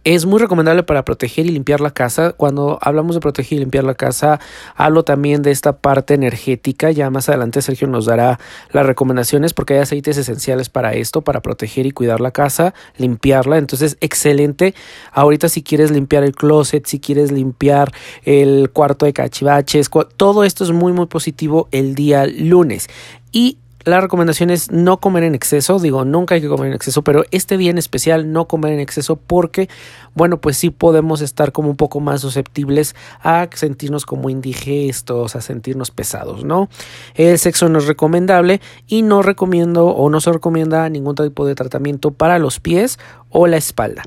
es 0.03 0.25
muy 0.25 0.39
recomendable 0.39 0.83
para 0.83 1.03
proteger 1.05 1.45
y 1.45 1.49
limpiar 1.49 1.81
la 1.81 1.91
casa. 1.91 2.33
Cuando 2.33 2.79
hablamos 2.81 3.15
de 3.15 3.21
proteger 3.21 3.57
y 3.57 3.59
limpiar 3.59 3.83
la 3.83 3.95
casa, 3.95 4.39
hablo 4.75 5.03
también 5.03 5.41
de 5.41 5.51
esta 5.51 5.77
parte 5.77 6.13
energética. 6.13 6.91
Ya 6.91 7.09
más 7.09 7.29
adelante 7.29 7.61
Sergio 7.61 7.87
nos 7.87 8.05
dará 8.05 8.39
las 8.71 8.85
recomendaciones 8.85 9.53
porque 9.53 9.75
hay 9.75 9.81
aceites 9.81 10.17
esenciales 10.17 10.69
para 10.69 10.93
esto, 10.93 11.21
para 11.21 11.41
proteger 11.41 11.85
y 11.85 11.91
cuidar 11.91 12.21
la 12.21 12.31
casa, 12.31 12.73
limpiarla. 12.97 13.57
Entonces, 13.57 13.97
excelente. 14.01 14.73
Ahorita 15.11 15.49
si 15.49 15.63
quieres 15.63 15.91
limpiar 15.91 16.23
el 16.23 16.35
closet, 16.35 16.85
si 16.85 16.99
quieres 16.99 17.31
limpiar 17.31 17.91
el 18.23 18.69
cuarto 18.71 19.05
de 19.05 19.13
cachivaches, 19.13 19.89
todo 20.17 20.43
esto 20.43 20.63
es 20.63 20.71
muy 20.71 20.93
muy 20.93 21.07
positivo 21.07 21.67
el 21.71 21.95
día 21.95 22.25
lunes. 22.25 22.87
Y 23.31 23.57
la 23.89 24.01
recomendación 24.01 24.49
es 24.49 24.71
no 24.71 24.99
comer 24.99 25.23
en 25.23 25.35
exceso, 25.35 25.79
digo, 25.79 26.05
nunca 26.05 26.35
hay 26.35 26.41
que 26.41 26.47
comer 26.47 26.67
en 26.67 26.73
exceso, 26.73 27.03
pero 27.03 27.25
este 27.31 27.57
día 27.57 27.71
en 27.71 27.77
especial 27.77 28.31
no 28.31 28.47
comer 28.47 28.73
en 28.73 28.79
exceso 28.79 29.15
porque, 29.15 29.69
bueno, 30.15 30.39
pues 30.39 30.57
sí 30.57 30.69
podemos 30.69 31.21
estar 31.21 31.51
como 31.51 31.69
un 31.69 31.75
poco 31.75 31.99
más 31.99 32.21
susceptibles 32.21 32.95
a 33.21 33.47
sentirnos 33.53 34.05
como 34.05 34.29
indigestos, 34.29 35.35
a 35.35 35.41
sentirnos 35.41 35.91
pesados, 35.91 36.43
¿no? 36.43 36.69
El 37.15 37.37
sexo 37.39 37.69
no 37.69 37.79
es 37.79 37.87
recomendable 37.87 38.61
y 38.87 39.01
no 39.01 39.21
recomiendo 39.21 39.87
o 39.87 40.09
no 40.09 40.21
se 40.21 40.31
recomienda 40.31 40.87
ningún 40.89 41.15
tipo 41.15 41.45
de 41.45 41.55
tratamiento 41.55 42.11
para 42.11 42.39
los 42.39 42.59
pies 42.59 42.99
o 43.29 43.47
la 43.47 43.57
espalda. 43.57 44.03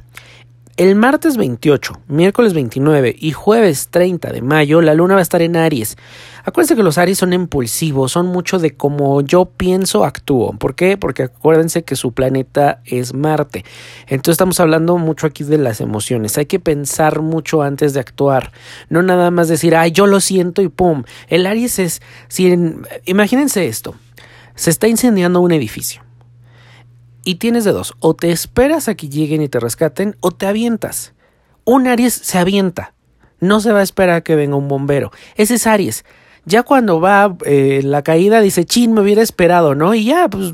El 0.78 0.94
martes 0.94 1.36
28, 1.36 2.00
miércoles 2.08 2.54
29 2.54 3.14
y 3.18 3.32
jueves 3.32 3.88
30 3.90 4.32
de 4.32 4.40
mayo 4.40 4.80
la 4.80 4.94
luna 4.94 5.12
va 5.12 5.20
a 5.20 5.22
estar 5.22 5.42
en 5.42 5.54
Aries. 5.54 5.98
Acuérdense 6.44 6.74
que 6.76 6.82
los 6.82 6.96
Aries 6.96 7.18
son 7.18 7.34
impulsivos, 7.34 8.12
son 8.12 8.28
mucho 8.28 8.58
de 8.58 8.74
cómo 8.74 9.20
yo 9.20 9.44
pienso, 9.44 10.06
actúo. 10.06 10.54
¿Por 10.54 10.74
qué? 10.74 10.96
Porque 10.96 11.24
acuérdense 11.24 11.84
que 11.84 11.94
su 11.94 12.12
planeta 12.12 12.80
es 12.86 13.12
Marte. 13.12 13.66
Entonces 14.06 14.32
estamos 14.32 14.60
hablando 14.60 14.96
mucho 14.96 15.26
aquí 15.26 15.44
de 15.44 15.58
las 15.58 15.82
emociones. 15.82 16.38
Hay 16.38 16.46
que 16.46 16.58
pensar 16.58 17.20
mucho 17.20 17.60
antes 17.60 17.92
de 17.92 18.00
actuar. 18.00 18.50
No 18.88 19.02
nada 19.02 19.30
más 19.30 19.48
decir, 19.48 19.76
ay, 19.76 19.92
yo 19.92 20.06
lo 20.06 20.20
siento 20.20 20.62
y 20.62 20.68
pum. 20.68 21.04
El 21.28 21.44
Aries 21.44 21.80
es, 21.80 22.00
si 22.28 22.50
imagínense 23.04 23.66
esto, 23.66 23.94
se 24.54 24.70
está 24.70 24.88
incendiando 24.88 25.42
un 25.42 25.52
edificio 25.52 26.02
y 27.24 27.36
tienes 27.36 27.64
de 27.64 27.72
dos, 27.72 27.94
o 28.00 28.14
te 28.14 28.30
esperas 28.30 28.88
a 28.88 28.94
que 28.94 29.08
lleguen 29.08 29.42
y 29.42 29.48
te 29.48 29.60
rescaten 29.60 30.16
o 30.20 30.30
te 30.32 30.46
avientas. 30.46 31.12
Un 31.64 31.86
Aries 31.86 32.14
se 32.14 32.38
avienta, 32.38 32.94
no 33.40 33.60
se 33.60 33.72
va 33.72 33.80
a 33.80 33.84
esperar 33.84 34.16
a 34.16 34.20
que 34.22 34.36
venga 34.36 34.56
un 34.56 34.68
bombero. 34.68 35.12
Ese 35.36 35.54
es 35.54 35.66
Aries. 35.66 36.04
Ya 36.44 36.64
cuando 36.64 37.00
va 37.00 37.36
eh, 37.44 37.82
la 37.84 38.02
caída 38.02 38.40
dice, 38.40 38.64
chin, 38.64 38.92
me 38.92 39.00
hubiera 39.00 39.22
esperado, 39.22 39.74
¿no? 39.74 39.94
Y 39.94 40.04
ya, 40.04 40.28
pues 40.28 40.52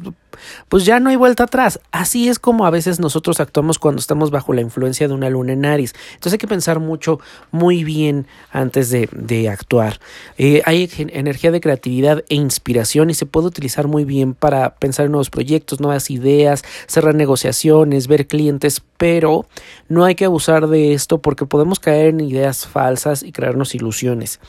pues 0.68 0.84
ya 0.84 1.00
no 1.00 1.10
hay 1.10 1.16
vuelta 1.16 1.44
atrás. 1.44 1.80
Así 1.90 2.28
es 2.28 2.38
como 2.38 2.66
a 2.66 2.70
veces 2.70 3.00
nosotros 3.00 3.40
actuamos 3.40 3.78
cuando 3.78 4.00
estamos 4.00 4.30
bajo 4.30 4.52
la 4.52 4.60
influencia 4.60 5.08
de 5.08 5.14
una 5.14 5.30
luna 5.30 5.52
en 5.52 5.64
Aries. 5.64 5.94
Entonces 6.14 6.34
hay 6.34 6.38
que 6.38 6.48
pensar 6.48 6.80
mucho, 6.80 7.20
muy 7.50 7.84
bien 7.84 8.26
antes 8.50 8.90
de, 8.90 9.48
actuar. 9.48 10.00
Eh, 10.36 10.62
hay 10.64 10.90
energía 10.96 11.50
de 11.50 11.60
creatividad 11.60 12.24
e 12.28 12.34
inspiración 12.34 13.10
y 13.10 13.14
se 13.14 13.26
puede 13.26 13.46
utilizar 13.46 13.86
muy 13.86 14.04
bien 14.04 14.34
para 14.34 14.74
pensar 14.74 15.06
en 15.06 15.12
nuevos 15.12 15.30
proyectos, 15.30 15.80
nuevas 15.80 16.10
ideas, 16.10 16.64
cerrar 16.86 17.14
negociaciones, 17.14 18.08
ver 18.08 18.26
clientes, 18.26 18.82
pero 18.96 19.46
no 19.88 20.04
hay 20.04 20.14
que 20.14 20.24
abusar 20.24 20.66
de 20.66 20.92
esto 20.92 21.18
porque 21.22 21.46
podemos 21.46 21.78
caer 21.80 22.08
en 22.08 22.20
ideas 22.20 22.66
falsas 22.66 23.22
y 23.22 23.32
crearnos 23.32 23.74
ilusiones. 23.74 24.40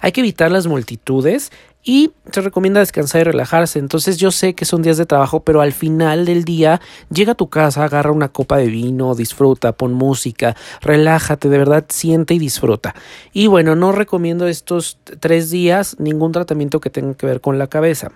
Hay 0.00 0.12
que 0.12 0.20
evitar 0.20 0.50
las 0.50 0.66
multitudes 0.66 1.52
y 1.82 2.12
se 2.30 2.40
recomienda 2.40 2.80
descansar 2.80 3.22
y 3.22 3.24
relajarse. 3.24 3.78
Entonces 3.78 4.18
yo 4.18 4.30
sé 4.30 4.54
que 4.54 4.64
son 4.64 4.82
días 4.82 4.98
de 4.98 5.06
trabajo, 5.06 5.40
pero 5.40 5.60
al 5.60 5.72
final 5.72 6.26
del 6.26 6.44
día 6.44 6.80
llega 7.10 7.32
a 7.32 7.36
tu 7.36 7.48
casa, 7.48 7.84
agarra 7.84 8.12
una 8.12 8.28
copa 8.28 8.58
de 8.58 8.66
vino, 8.66 9.14
disfruta, 9.14 9.72
pon 9.72 9.94
música, 9.94 10.56
relájate, 10.80 11.48
de 11.48 11.58
verdad 11.58 11.84
siente 11.88 12.34
y 12.34 12.38
disfruta. 12.38 12.94
Y 13.32 13.46
bueno, 13.46 13.76
no 13.76 13.92
recomiendo 13.92 14.46
estos 14.46 14.98
tres 15.20 15.50
días 15.50 15.96
ningún 15.98 16.32
tratamiento 16.32 16.80
que 16.80 16.90
tenga 16.90 17.14
que 17.14 17.26
ver 17.26 17.40
con 17.40 17.58
la 17.58 17.66
cabeza. 17.66 18.12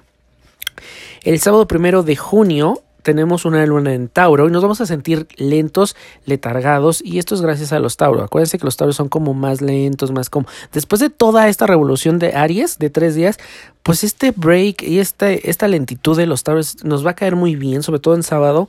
El 1.23 1.40
sábado 1.40 1.66
primero 1.66 2.02
de 2.02 2.16
junio 2.16 2.83
tenemos 3.04 3.44
una 3.44 3.64
luna 3.66 3.94
en 3.94 4.08
Tauro 4.08 4.49
y 4.49 4.50
nos 4.50 4.62
vamos 4.62 4.80
a 4.80 4.87
sentir 4.87 5.28
lentos, 5.37 5.94
letargados 6.25 7.00
y 7.04 7.18
esto 7.18 7.37
es 7.37 7.42
gracias 7.42 7.73
a 7.73 7.78
los 7.78 7.96
Tauro. 7.96 8.25
Acuérdense 8.25 8.58
que 8.58 8.64
los 8.64 8.76
Tauros 8.76 8.96
son 8.96 9.08
como 9.08 9.34
más 9.34 9.61
lentos, 9.61 10.11
más 10.11 10.30
como... 10.30 10.49
Después 10.73 11.00
de 11.00 11.11
toda 11.11 11.49
esta 11.49 11.66
revolución 11.66 12.18
de 12.18 12.32
Aries 12.32 12.78
de 12.78 12.90
tres 12.90 13.14
días, 13.14 13.38
pues 13.84 14.02
este 14.02 14.32
break 14.32 14.82
y 14.82 14.99
esta, 14.99 15.30
esta 15.30 15.68
lentitud 15.68 16.16
de 16.16 16.26
los 16.26 16.42
Tauros 16.42 16.82
nos 16.82 17.06
va 17.06 17.11
a 17.11 17.14
caer 17.14 17.37
muy 17.37 17.54
bien, 17.54 17.82
sobre 17.82 18.00
todo 18.00 18.14
en 18.14 18.23
sábado, 18.23 18.68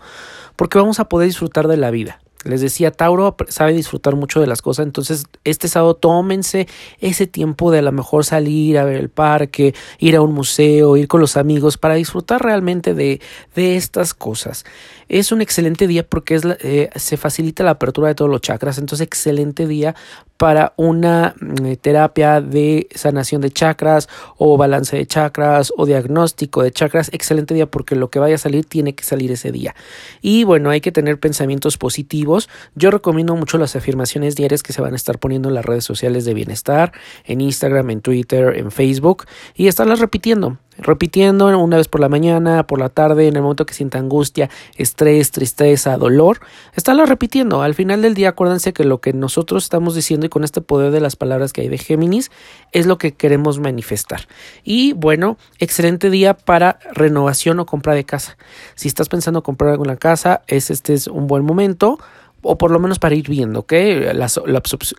porque 0.56 0.78
vamos 0.78 1.00
a 1.00 1.06
poder 1.06 1.28
disfrutar 1.28 1.68
de 1.68 1.78
la 1.78 1.90
vida. 1.90 2.20
Les 2.46 2.62
decía, 2.62 2.92
Tauro 2.92 3.36
sabe 3.50 3.74
disfrutar 3.74 4.16
mucho 4.16 4.40
de 4.40 4.48
las 4.48 4.62
cosas, 4.62 4.86
entonces 4.86 5.26
este 5.44 5.68
sábado 5.68 5.96
tómense 5.96 6.68
ese 7.00 7.26
tiempo 7.28 7.72
de 7.72 7.80
a 7.80 7.82
lo 7.82 7.92
mejor 7.92 8.24
salir 8.24 8.78
a 8.78 8.86
ver 8.86 8.98
el 8.98 9.10
parque, 9.10 9.74
ir 10.00 10.16
a 10.16 10.22
un 10.22 10.34
museo, 10.34 10.96
ir 10.96 11.08
con 11.08 11.22
los 11.22 11.38
amigos 11.38 11.78
para 11.78 11.96
disfrutar 11.96 12.44
realmente 12.44 12.94
de, 12.94 13.20
de 13.56 13.76
estas 13.78 14.14
cosas. 14.14 14.64
Es 15.10 15.32
un 15.32 15.42
excelente 15.42 15.88
día 15.88 16.08
porque 16.08 16.36
es 16.36 16.44
eh, 16.46 16.90
se 16.96 17.18
facilita 17.18 17.64
la 17.64 17.72
apertura 17.72 18.08
de 18.10 18.16
todos 18.16 18.30
los 18.30 18.42
chakras, 18.42 18.78
entonces 18.78 19.06
excelente 19.06 19.68
día 19.68 19.96
para 20.38 20.74
una 20.76 21.36
mm, 21.40 21.74
terapia 21.82 22.42
de 22.42 22.88
sanación 22.94 23.42
de 23.42 23.52
chakras 23.52 24.10
o 24.38 24.58
balance 24.58 24.98
de 24.98 25.06
chakras 25.06 25.72
o 25.78 25.86
diagnóstico 25.86 26.64
de 26.64 26.72
chakras. 26.72 27.10
Excelente 27.14 27.54
día 27.54 27.68
porque 27.68 27.96
lo 27.96 28.10
que 28.10 28.20
vaya 28.20 28.36
a 28.36 28.40
salir 28.40 28.66
tiene 28.66 28.96
que 28.96 29.04
salir 29.04 29.32
ese 29.32 29.52
día. 29.52 29.76
Y 30.22 30.44
bueno, 30.44 30.70
hay 30.70 30.82
que 30.82 30.92
tener 30.92 31.20
pensamientos 31.20 31.78
positivos. 31.78 32.35
Yo 32.76 32.92
recomiendo 32.92 33.36
mucho 33.36 33.58
las 33.58 33.76
afirmaciones 33.76 34.36
diarias 34.36 34.64
que 34.64 34.74
se 34.74 34.82
van 34.82 34.94
a 34.94 34.96
estar 34.96 35.20
poniendo 35.20 35.50
en 35.50 35.56
las 35.56 35.66
redes 35.66 35.84
sociales 35.84 36.26
de 36.26 36.34
bienestar, 36.34 36.92
en 37.26 37.42
Instagram, 37.42 37.90
en 37.90 38.02
Twitter, 38.02 38.58
en 38.58 38.72
Facebook 38.72 39.26
y 39.56 39.68
estarlas 39.68 40.00
repitiendo 40.00 40.58
repitiendo 40.78 41.58
una 41.58 41.78
vez 41.78 41.88
por 41.88 42.02
la 42.02 42.10
mañana, 42.10 42.68
por 42.68 42.80
la 42.80 42.90
tarde, 42.90 43.28
en 43.28 43.36
el 43.36 43.42
momento 43.42 43.66
que 43.66 43.74
sienta 43.74 44.00
angustia, 44.00 44.50
estrés, 44.76 45.32
tristeza, 45.32 45.98
dolor, 45.98 46.40
estarlo 46.76 47.06
repitiendo. 47.06 47.62
Al 47.62 47.74
final 47.74 48.02
del 48.02 48.14
día, 48.14 48.30
acuérdense 48.30 48.74
que 48.74 48.84
lo 48.84 49.00
que 49.00 49.14
nosotros 49.14 49.64
estamos 49.64 49.96
diciendo 49.96 50.26
y 50.26 50.30
con 50.30 50.44
este 50.44 50.62
poder 50.62 50.92
de 50.92 51.00
las 51.00 51.16
palabras 51.16 51.54
que 51.54 51.62
hay 51.62 51.70
de 51.70 51.78
Géminis 51.78 52.32
es 52.72 52.86
lo 52.86 52.98
que 52.98 53.14
queremos 53.14 53.60
manifestar. 53.60 54.28
Y 54.64 54.94
bueno, 54.94 55.38
excelente 55.60 56.10
día 56.10 56.34
para 56.34 56.80
renovación 56.94 57.60
o 57.60 57.66
compra 57.66 57.94
de 57.94 58.04
casa. 58.04 58.38
Si 58.76 58.88
estás 58.88 59.10
pensando 59.10 59.44
comprar 59.44 59.72
alguna 59.72 59.98
casa, 59.98 60.42
es 60.48 60.70
este 60.70 60.94
es 60.94 61.08
un 61.08 61.28
buen 61.28 61.46
momento 61.46 62.00
o 62.48 62.58
por 62.58 62.70
lo 62.70 62.80
menos 62.80 63.00
para 63.00 63.16
ir 63.16 63.28
viendo, 63.28 63.62
¿ok? 63.62 63.74
Las, 64.14 64.40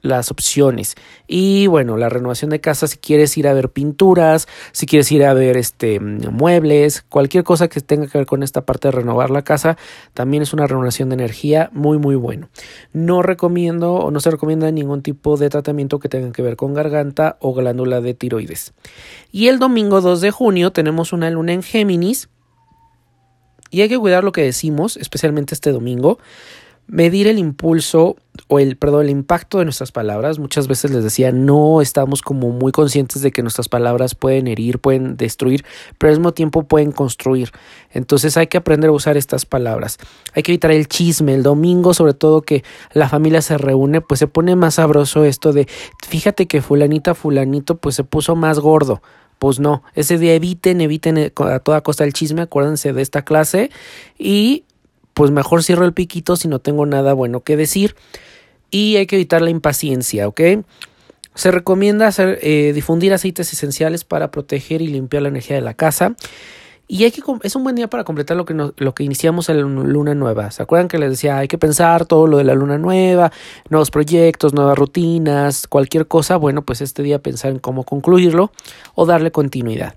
las, 0.02 0.30
opciones. 0.30 0.96
Y 1.28 1.68
bueno, 1.68 1.96
la 1.96 2.08
renovación 2.08 2.50
de 2.50 2.60
casa, 2.60 2.88
si 2.88 2.96
quieres 2.98 3.36
ir 3.38 3.46
a 3.46 3.54
ver 3.54 3.70
pinturas, 3.70 4.48
si 4.72 4.86
quieres 4.86 5.10
ir 5.12 5.24
a 5.24 5.32
ver 5.32 5.56
este 5.56 6.00
muebles, 6.00 7.02
cualquier 7.08 7.44
cosa 7.44 7.68
que 7.68 7.80
tenga 7.80 8.08
que 8.08 8.18
ver 8.18 8.26
con 8.26 8.42
esta 8.42 8.66
parte 8.66 8.88
de 8.88 8.92
renovar 8.92 9.30
la 9.30 9.42
casa, 9.42 9.76
también 10.12 10.42
es 10.42 10.52
una 10.52 10.66
renovación 10.66 11.10
de 11.10 11.14
energía 11.14 11.70
muy, 11.72 11.98
muy 11.98 12.16
bueno. 12.16 12.48
No 12.92 13.22
recomiendo 13.22 13.94
o 13.94 14.10
no 14.10 14.18
se 14.18 14.30
recomienda 14.32 14.70
ningún 14.72 15.02
tipo 15.02 15.36
de 15.36 15.48
tratamiento 15.48 16.00
que 16.00 16.08
tenga 16.08 16.32
que 16.32 16.42
ver 16.42 16.56
con 16.56 16.74
garganta 16.74 17.36
o 17.40 17.54
glándula 17.54 18.00
de 18.00 18.14
tiroides. 18.14 18.74
Y 19.30 19.46
el 19.46 19.60
domingo 19.60 20.00
2 20.00 20.20
de 20.20 20.32
junio 20.32 20.72
tenemos 20.72 21.12
una 21.12 21.30
luna 21.30 21.52
en 21.52 21.62
Géminis. 21.62 22.28
Y 23.70 23.82
hay 23.82 23.88
que 23.88 23.98
cuidar 23.98 24.24
lo 24.24 24.32
que 24.32 24.42
decimos, 24.42 24.96
especialmente 24.96 25.54
este 25.54 25.70
domingo 25.70 26.18
medir 26.88 27.26
el 27.26 27.38
impulso 27.38 28.16
o 28.48 28.58
el, 28.58 28.76
perdón, 28.76 29.04
el 29.04 29.10
impacto 29.10 29.58
de 29.58 29.64
nuestras 29.64 29.92
palabras. 29.92 30.38
Muchas 30.38 30.68
veces 30.68 30.90
les 30.92 31.02
decía, 31.02 31.32
no 31.32 31.80
estamos 31.80 32.22
como 32.22 32.50
muy 32.50 32.70
conscientes 32.70 33.22
de 33.22 33.32
que 33.32 33.42
nuestras 33.42 33.68
palabras 33.68 34.14
pueden 34.14 34.46
herir, 34.46 34.78
pueden 34.78 35.16
destruir, 35.16 35.64
pero 35.98 36.12
al 36.12 36.18
mismo 36.18 36.32
tiempo 36.32 36.62
pueden 36.64 36.92
construir. 36.92 37.50
Entonces 37.90 38.36
hay 38.36 38.46
que 38.46 38.58
aprender 38.58 38.90
a 38.90 38.92
usar 38.92 39.16
estas 39.16 39.46
palabras. 39.46 39.98
Hay 40.34 40.42
que 40.42 40.52
evitar 40.52 40.70
el 40.70 40.86
chisme. 40.86 41.34
El 41.34 41.42
domingo, 41.42 41.94
sobre 41.94 42.14
todo 42.14 42.42
que 42.42 42.62
la 42.92 43.08
familia 43.08 43.42
se 43.42 43.58
reúne, 43.58 44.00
pues 44.00 44.20
se 44.20 44.28
pone 44.28 44.54
más 44.54 44.74
sabroso 44.74 45.24
esto 45.24 45.52
de, 45.52 45.66
fíjate 46.06 46.46
que 46.46 46.62
fulanita, 46.62 47.14
fulanito, 47.14 47.76
pues 47.76 47.96
se 47.96 48.04
puso 48.04 48.36
más 48.36 48.60
gordo. 48.60 49.02
Pues 49.38 49.60
no, 49.60 49.82
ese 49.94 50.16
día 50.18 50.34
eviten, 50.34 50.80
eviten 50.80 51.32
a 51.36 51.58
toda 51.58 51.82
costa 51.82 52.04
el 52.04 52.14
chisme, 52.14 52.42
acuérdense 52.42 52.94
de 52.94 53.02
esta 53.02 53.22
clase 53.22 53.70
y 54.18 54.64
pues 55.16 55.30
mejor 55.30 55.64
cierro 55.64 55.86
el 55.86 55.94
piquito 55.94 56.36
si 56.36 56.46
no 56.46 56.58
tengo 56.58 56.84
nada 56.84 57.14
bueno 57.14 57.40
que 57.40 57.56
decir. 57.56 57.96
Y 58.70 58.96
hay 58.96 59.06
que 59.06 59.16
evitar 59.16 59.40
la 59.40 59.48
impaciencia, 59.48 60.28
¿ok? 60.28 60.40
Se 61.34 61.50
recomienda 61.50 62.06
hacer, 62.06 62.38
eh, 62.42 62.72
difundir 62.74 63.14
aceites 63.14 63.50
esenciales 63.50 64.04
para 64.04 64.30
proteger 64.30 64.82
y 64.82 64.88
limpiar 64.88 65.22
la 65.22 65.30
energía 65.30 65.56
de 65.56 65.62
la 65.62 65.72
casa. 65.72 66.16
Y 66.86 67.04
hay 67.04 67.12
que, 67.12 67.22
es 67.44 67.56
un 67.56 67.64
buen 67.64 67.76
día 67.76 67.88
para 67.88 68.04
completar 68.04 68.36
lo 68.36 68.44
que, 68.44 68.52
lo 68.52 68.94
que 68.94 69.04
iniciamos 69.04 69.48
en 69.48 69.56
la 69.56 69.62
luna 69.62 70.14
nueva. 70.14 70.50
¿Se 70.50 70.62
acuerdan 70.62 70.86
que 70.86 70.98
les 70.98 71.08
decía, 71.08 71.38
hay 71.38 71.48
que 71.48 71.56
pensar 71.56 72.04
todo 72.04 72.26
lo 72.26 72.36
de 72.36 72.44
la 72.44 72.54
luna 72.54 72.76
nueva, 72.76 73.32
nuevos 73.70 73.90
proyectos, 73.90 74.52
nuevas 74.52 74.76
rutinas, 74.76 75.66
cualquier 75.66 76.06
cosa? 76.06 76.36
Bueno, 76.36 76.60
pues 76.60 76.82
este 76.82 77.02
día 77.02 77.20
pensar 77.20 77.52
en 77.52 77.58
cómo 77.58 77.84
concluirlo 77.84 78.52
o 78.94 79.06
darle 79.06 79.30
continuidad. 79.30 79.96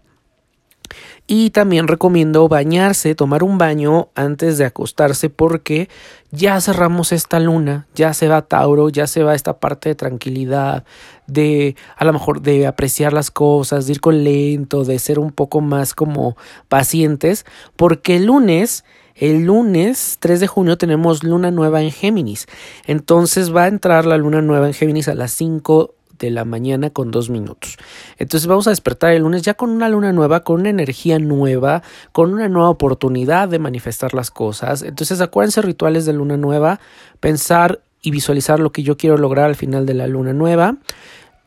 Y 1.27 1.51
también 1.51 1.87
recomiendo 1.87 2.47
bañarse, 2.47 3.15
tomar 3.15 3.43
un 3.43 3.57
baño 3.57 4.09
antes 4.15 4.57
de 4.57 4.65
acostarse 4.65 5.29
porque 5.29 5.89
ya 6.31 6.59
cerramos 6.61 7.11
esta 7.11 7.39
luna, 7.39 7.87
ya 7.95 8.13
se 8.13 8.27
va 8.27 8.41
Tauro, 8.41 8.89
ya 8.89 9.07
se 9.07 9.23
va 9.23 9.35
esta 9.35 9.59
parte 9.59 9.89
de 9.89 9.95
tranquilidad, 9.95 10.83
de 11.27 11.75
a 11.97 12.05
lo 12.05 12.13
mejor 12.13 12.41
de 12.41 12.67
apreciar 12.67 13.13
las 13.13 13.31
cosas, 13.31 13.85
de 13.85 13.93
ir 13.93 14.01
con 14.01 14.23
lento, 14.23 14.83
de 14.83 14.99
ser 14.99 15.19
un 15.19 15.31
poco 15.31 15.61
más 15.61 15.93
como 15.93 16.35
pacientes, 16.67 17.45
porque 17.75 18.15
el 18.15 18.25
lunes 18.25 18.83
el 19.19 19.43
lunes 19.43 20.15
3 20.21 20.39
de 20.39 20.47
junio 20.47 20.77
tenemos 20.77 21.25
luna 21.25 21.51
nueva 21.51 21.81
en 21.81 21.91
Géminis. 21.91 22.47
Entonces 22.87 23.53
va 23.53 23.63
a 23.63 23.67
entrar 23.67 24.05
la 24.05 24.17
luna 24.17 24.41
nueva 24.41 24.67
en 24.67 24.73
Géminis 24.73 25.09
a 25.09 25.13
las 25.13 25.33
5 25.33 25.93
de 26.19 26.29
la 26.29 26.45
mañana 26.45 26.89
con 26.89 27.11
dos 27.11 27.29
minutos. 27.29 27.77
Entonces 28.17 28.47
vamos 28.47 28.67
a 28.67 28.71
despertar 28.71 29.13
el 29.13 29.23
lunes 29.23 29.41
ya 29.41 29.53
con 29.53 29.69
una 29.69 29.89
luna 29.89 30.11
nueva, 30.11 30.43
con 30.43 30.61
una 30.61 30.69
energía 30.69 31.17
nueva, 31.19 31.81
con 32.11 32.33
una 32.33 32.49
nueva 32.49 32.69
oportunidad 32.69 33.49
de 33.49 33.59
manifestar 33.59 34.13
las 34.13 34.29
cosas. 34.29 34.83
Entonces 34.83 35.21
acuérdense 35.21 35.61
rituales 35.61 36.05
de 36.05 36.13
luna 36.13 36.37
nueva, 36.37 36.79
pensar 37.19 37.81
y 38.01 38.11
visualizar 38.11 38.59
lo 38.59 38.71
que 38.71 38.83
yo 38.83 38.97
quiero 38.97 39.17
lograr 39.17 39.45
al 39.45 39.55
final 39.55 39.85
de 39.85 39.93
la 39.93 40.07
luna 40.07 40.33
nueva. 40.33 40.77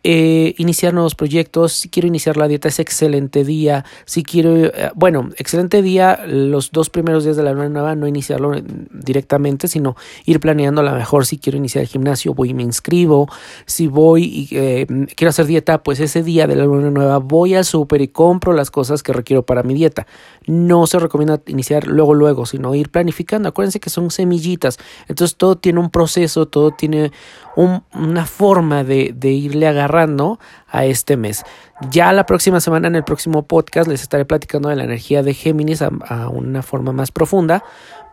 Eh, 0.04 0.54
iniciar 0.58 0.94
nuevos 0.94 1.14
proyectos, 1.14 1.72
si 1.72 1.88
quiero 1.88 2.08
iniciar 2.08 2.36
la 2.36 2.48
dieta 2.48 2.66
es 2.66 2.80
excelente 2.80 3.44
día, 3.44 3.84
si 4.04 4.24
quiero, 4.24 4.56
eh, 4.56 4.90
bueno, 4.96 5.30
excelente 5.36 5.80
día 5.80 6.24
los 6.26 6.72
dos 6.72 6.90
primeros 6.90 7.22
días 7.22 7.36
de 7.36 7.44
la 7.44 7.52
luna 7.52 7.68
nueva, 7.68 7.94
no 7.94 8.08
iniciarlo 8.08 8.52
directamente, 8.90 9.68
sino 9.68 9.94
ir 10.24 10.40
planeando 10.40 10.80
a 10.80 10.84
lo 10.84 10.92
mejor 10.92 11.24
si 11.24 11.38
quiero 11.38 11.56
iniciar 11.56 11.82
el 11.82 11.88
gimnasio, 11.88 12.34
voy 12.34 12.50
y 12.50 12.54
me 12.54 12.64
inscribo, 12.64 13.28
si 13.64 13.86
voy 13.86 14.24
y 14.24 14.56
eh, 14.56 14.86
quiero 15.14 15.30
hacer 15.30 15.46
dieta, 15.46 15.84
pues 15.84 16.00
ese 16.00 16.24
día 16.24 16.48
de 16.48 16.56
la 16.56 16.64
luna 16.64 16.90
nueva 16.90 17.18
voy 17.18 17.54
al 17.54 17.64
súper 17.64 18.02
y 18.02 18.08
compro 18.08 18.52
las 18.52 18.72
cosas 18.72 19.04
que 19.04 19.12
requiero 19.12 19.44
para 19.44 19.62
mi 19.62 19.74
dieta. 19.74 20.08
No 20.46 20.88
se 20.88 20.98
recomienda 20.98 21.40
iniciar 21.46 21.86
luego, 21.86 22.14
luego, 22.14 22.46
sino 22.46 22.74
ir 22.74 22.90
planificando. 22.90 23.48
Acuérdense 23.48 23.78
que 23.78 23.90
son 23.90 24.10
semillitas, 24.10 24.78
entonces 25.06 25.36
todo 25.36 25.56
tiene 25.56 25.78
un 25.78 25.90
proceso, 25.90 26.46
todo 26.46 26.72
tiene 26.72 27.12
una 27.56 28.26
forma 28.26 28.84
de, 28.84 29.14
irle 29.22 29.66
agarrando 29.66 30.38
a 30.68 30.84
este 30.84 31.16
mes. 31.16 31.44
Ya 31.90 32.12
la 32.12 32.26
próxima 32.26 32.60
semana, 32.60 32.88
en 32.88 32.96
el 32.96 33.04
próximo 33.04 33.42
podcast, 33.46 33.88
les 33.88 34.02
estaré 34.02 34.24
platicando 34.24 34.68
de 34.68 34.76
la 34.76 34.84
energía 34.84 35.22
de 35.22 35.34
Géminis 35.34 35.82
a, 35.82 36.28
una 36.28 36.62
forma 36.62 36.92
más 36.92 37.10
profunda. 37.10 37.62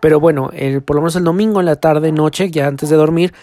Pero 0.01 0.19
bueno, 0.19 0.49
el, 0.53 0.81
por 0.81 0.95
lo 0.95 1.01
menos 1.01 1.15
el 1.15 1.23
domingo 1.23 1.59
en 1.59 1.65
la 1.65 1.75
tarde, 1.75 2.11
noche, 2.11 2.51
ya 2.51 2.67
antes 2.67 2.89
de 2.89 2.95
dormir, 2.95 3.33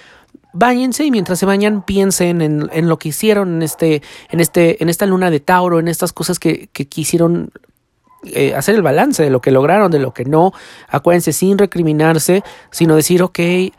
Báñense 0.52 1.04
y 1.04 1.10
mientras 1.10 1.38
se 1.38 1.44
bañan 1.44 1.82
piensen 1.82 2.40
en, 2.40 2.70
en, 2.72 2.88
lo 2.88 2.98
que 2.98 3.10
hicieron 3.10 3.56
en 3.56 3.62
este, 3.62 4.02
en 4.30 4.40
este, 4.40 4.82
en 4.82 4.88
esta 4.88 5.04
luna 5.04 5.30
de 5.30 5.38
Tauro, 5.38 5.78
en 5.78 5.86
estas 5.86 6.14
cosas 6.14 6.38
que, 6.38 6.68
que 6.72 6.88
quisieron 6.88 7.50
eh, 8.24 8.54
hacer 8.54 8.74
el 8.74 8.82
balance 8.82 9.22
de 9.22 9.30
lo 9.30 9.40
que 9.40 9.50
lograron, 9.50 9.90
de 9.90 9.98
lo 9.98 10.12
que 10.12 10.24
no. 10.24 10.52
Acuérdense, 10.88 11.32
sin 11.32 11.58
recriminarse, 11.58 12.42
sino 12.70 12.96
decir, 12.96 13.22
ok, 13.22 13.38
eh, 13.38 13.72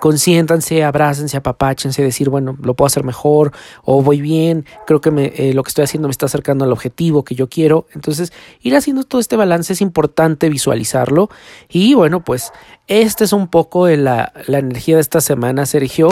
consiéntanse, 0.00 0.82
abrácense, 0.82 1.36
apapáchense, 1.36 2.02
decir, 2.02 2.28
bueno, 2.28 2.56
lo 2.62 2.74
puedo 2.74 2.86
hacer 2.86 3.04
mejor, 3.04 3.52
o 3.84 4.02
voy 4.02 4.20
bien, 4.20 4.64
creo 4.86 5.00
que 5.00 5.10
me, 5.10 5.26
eh, 5.36 5.52
lo 5.54 5.62
que 5.62 5.68
estoy 5.68 5.84
haciendo 5.84 6.08
me 6.08 6.12
está 6.12 6.26
acercando 6.26 6.64
al 6.64 6.72
objetivo 6.72 7.22
que 7.22 7.34
yo 7.34 7.48
quiero. 7.48 7.86
Entonces, 7.94 8.32
ir 8.60 8.74
haciendo 8.74 9.04
todo 9.04 9.20
este 9.20 9.36
balance 9.36 9.72
es 9.72 9.80
importante 9.80 10.48
visualizarlo. 10.48 11.28
Y 11.68 11.94
bueno, 11.94 12.24
pues, 12.24 12.52
esta 12.88 13.24
es 13.24 13.32
un 13.32 13.48
poco 13.48 13.86
de 13.86 13.98
la, 13.98 14.32
la 14.46 14.58
energía 14.58 14.96
de 14.96 15.02
esta 15.02 15.20
semana, 15.20 15.66
Sergio 15.66 16.08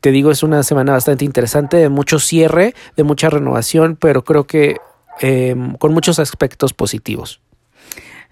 te 0.00 0.12
digo, 0.12 0.30
es 0.30 0.44
una 0.44 0.62
semana 0.62 0.92
bastante 0.92 1.24
interesante, 1.24 1.78
de 1.78 1.88
mucho 1.88 2.20
cierre, 2.20 2.74
de 2.96 3.02
mucha 3.02 3.28
renovación, 3.28 3.96
pero 3.96 4.22
creo 4.22 4.44
que 4.44 4.76
Em, 5.20 5.74
con 5.74 5.94
muchos 5.94 6.18
aspectos 6.18 6.74
positivos. 6.74 7.40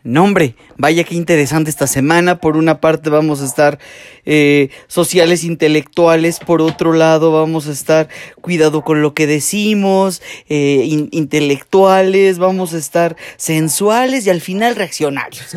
No, 0.03 0.23
hombre, 0.23 0.55
vaya 0.77 1.03
que 1.03 1.15
interesante 1.15 1.71
esta 1.71 1.87
semana. 1.87 2.39
Por 2.39 2.59
una 2.59 2.79
parte 2.79 3.09
vamos 3.09 3.41
a 3.41 3.47
estar 3.47 3.79
eh, 4.27 4.69
sociales 4.87 5.45
intelectuales, 5.45 6.41
por 6.41 6.61
otro 6.61 6.93
lado 6.93 7.33
vamos 7.33 7.69
a 7.69 7.73
estar 7.73 8.11
cuidado 8.43 8.85
con 8.85 9.01
lo 9.01 9.15
que 9.15 9.27
decimos, 9.27 10.21
eh, 10.51 11.09
intelectuales, 11.11 12.37
vamos 12.37 12.75
a 12.75 12.79
estar 12.79 13.17
sensuales 13.39 14.27
y 14.27 14.31
al 14.31 14.43
final 14.43 14.77
reaccionarios. 14.77 15.57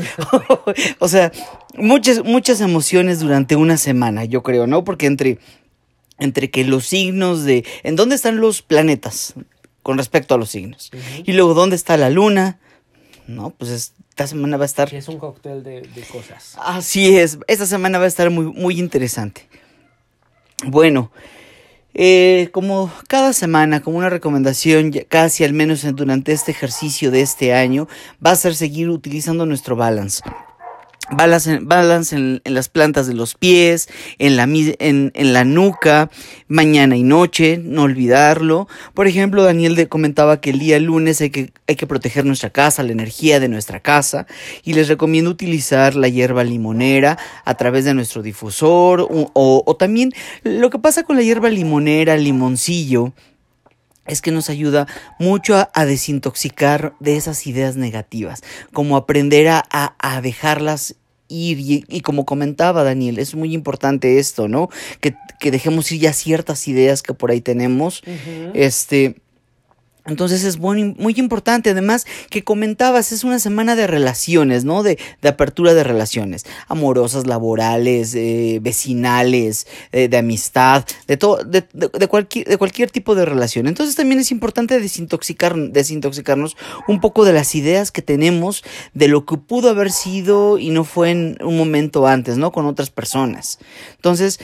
o 1.00 1.08
sea, 1.10 1.34
muchas, 1.76 2.24
muchas 2.24 2.62
emociones 2.62 3.20
durante 3.20 3.58
una 3.58 3.76
semana, 3.76 4.24
yo 4.24 4.44
creo, 4.44 4.66
¿no? 4.66 4.86
Porque 4.86 5.08
entre, 5.08 5.40
entre 6.20 6.50
que 6.50 6.64
los 6.64 6.86
signos 6.86 7.44
de... 7.44 7.66
¿En 7.84 7.98
dónde 7.98 8.16
están 8.16 8.38
los 8.40 8.62
planetas? 8.62 9.36
Con 9.88 9.98
respecto 9.98 10.36
a 10.36 10.38
los 10.38 10.50
signos. 10.50 10.92
Y 11.24 11.32
luego, 11.32 11.54
¿dónde 11.54 11.78
está 11.78 11.96
la 11.96 12.10
luna? 12.10 12.60
No, 13.26 13.52
pues 13.52 13.94
esta 14.10 14.28
semana 14.28 14.58
va 14.58 14.64
a 14.64 14.66
estar... 14.66 14.94
es 14.94 15.08
un 15.08 15.18
cóctel 15.18 15.64
de, 15.64 15.88
cosas. 16.12 16.58
Así 16.62 17.18
es, 17.18 17.40
esta 17.48 17.66
semana 17.66 17.98
va 17.98 18.04
a 18.04 18.10
estar 18.10 18.30
muy, 18.30 18.48
muy 18.48 18.80
interesante. 18.80 19.48
Bueno, 20.66 21.10
eh, 21.94 22.50
como 22.52 22.92
cada 23.08 23.32
semana, 23.32 23.82
como 23.82 24.00
una 24.00 24.10
recomendación, 24.10 24.92
casi 25.08 25.46
al 25.46 25.54
menos 25.54 25.86
durante 25.96 26.34
este 26.34 26.52
ejercicio 26.52 27.10
de 27.10 27.22
este 27.22 27.54
año, 27.54 27.88
va 28.24 28.32
a 28.32 28.36
ser 28.36 28.56
seguir 28.56 28.90
utilizando 28.90 29.46
nuestro 29.46 29.78
balance 29.78 30.22
balance, 31.12 31.60
balance 31.62 32.16
en, 32.16 32.42
las 32.46 32.70
plantas 32.70 33.08
de 33.08 33.14
los 33.14 33.36
pies, 33.36 33.90
en 34.20 34.36
la, 34.36 34.44
en, 34.44 35.12
en, 35.14 35.34
la 35.34 35.44
nuca, 35.44 36.10
mañana 36.48 36.96
y 36.96 37.04
noche, 37.04 37.60
no 37.64 37.84
olvidarlo. 37.84 38.68
Por 38.94 39.08
ejemplo, 39.08 39.44
Daniel 39.44 39.88
comentaba 39.88 40.42
que 40.42 40.50
el 40.50 40.60
día 40.60 40.80
lunes 40.80 41.22
hay 41.22 41.30
que, 41.30 41.52
hay 41.68 41.76
que 41.76 41.88
proteger 41.88 42.26
nuestra 42.26 42.50
casa, 42.50 42.84
la 42.84 42.92
energía 42.92 43.40
de 43.40 43.50
nuestra 43.50 43.80
casa, 43.80 44.28
y 44.64 44.74
les 44.74 44.88
recomiendo 44.88 45.30
utilizar 45.30 45.96
la 45.96 46.10
hierba 46.10 46.44
limonera 46.44 47.18
a 47.46 47.56
través 47.56 47.86
de 47.86 47.94
nuestro 47.94 48.22
difusor, 48.22 49.02
o, 49.02 49.32
o 49.34 49.76
también 49.76 50.14
lo 50.44 50.70
que 50.70 50.80
pasa 50.80 51.04
con 51.04 51.16
la 51.16 51.24
hierba 51.24 51.50
limonera, 51.50 52.18
limoncillo, 52.18 53.14
es 54.08 54.22
que 54.22 54.32
nos 54.32 54.50
ayuda 54.50 54.88
mucho 55.20 55.56
a, 55.74 55.86
desintoxicar 55.86 56.94
de 57.00 57.18
esas 57.18 57.48
ideas 57.48 57.76
negativas, 57.76 58.42
como 58.74 58.98
aprender 58.98 59.48
a, 59.48 59.64
a, 59.72 60.22
dejarlas 60.22 60.96
ir. 61.28 61.84
Y, 61.88 62.02
como 62.02 62.26
comentaba 62.26 62.84
Daniel, 62.84 63.20
es 63.20 63.36
muy 63.36 63.54
importante 63.54 64.20
esto, 64.20 64.48
¿no? 64.48 64.70
Que, 65.02 65.16
que, 65.40 65.52
dejemos 65.52 65.92
ir 65.92 66.02
ya 66.02 66.14
ciertas 66.14 66.68
ideas 66.68 67.04
que 67.04 67.14
por 67.14 67.32
ahí 67.32 67.42
tenemos, 67.42 68.02
este 68.54 69.16
entonces 70.08 70.44
es 70.44 70.58
muy, 70.58 70.96
muy 70.98 71.14
importante, 71.18 71.72
además 71.72 72.06
que 72.30 72.44
comentabas, 72.44 73.12
es 73.12 73.24
una 73.24 73.40
semana 73.40 73.76
de 73.76 73.88
relaciones, 73.88 74.64
¿no? 74.64 74.82
De, 74.84 74.98
de 75.22 75.30
apertura 75.30 75.74
de 75.74 75.84
relaciones, 75.84 76.46
amorosas, 76.68 77.28
laborales, 77.28 78.16
eh, 78.16 78.60
vecinales, 78.62 79.68
eh, 79.92 80.08
de 80.08 80.18
amistad, 80.18 80.86
de, 81.08 81.18
todo, 81.18 81.44
de, 81.44 82.08
cualquier, 82.08 82.48
de 82.48 82.58
cualquier 82.58 82.90
tipo 82.90 83.16
de 83.16 83.26
relación. 83.26 83.68
Entonces 83.68 83.96
también 83.96 84.20
es 84.20 84.32
importante 84.32 84.80
desintoxicar, 84.80 85.56
desintoxicarnos 85.56 86.56
un 86.88 87.02
poco 87.02 87.26
de 87.26 87.34
las 87.34 87.54
ideas 87.56 87.92
que 87.92 88.02
tenemos 88.02 88.64
de 88.94 89.08
lo 89.08 89.26
que 89.26 89.38
pudo 89.38 89.70
haber 89.70 89.92
sido 89.92 90.58
y 90.58 90.70
no 90.70 90.84
fue 90.84 91.12
en 91.12 91.38
un 91.44 91.58
momento 91.58 92.08
antes, 92.08 92.38
¿no? 92.38 92.52
Con 92.52 92.66
otras 92.66 92.90
personas. 92.90 93.60
Entonces, 93.96 94.40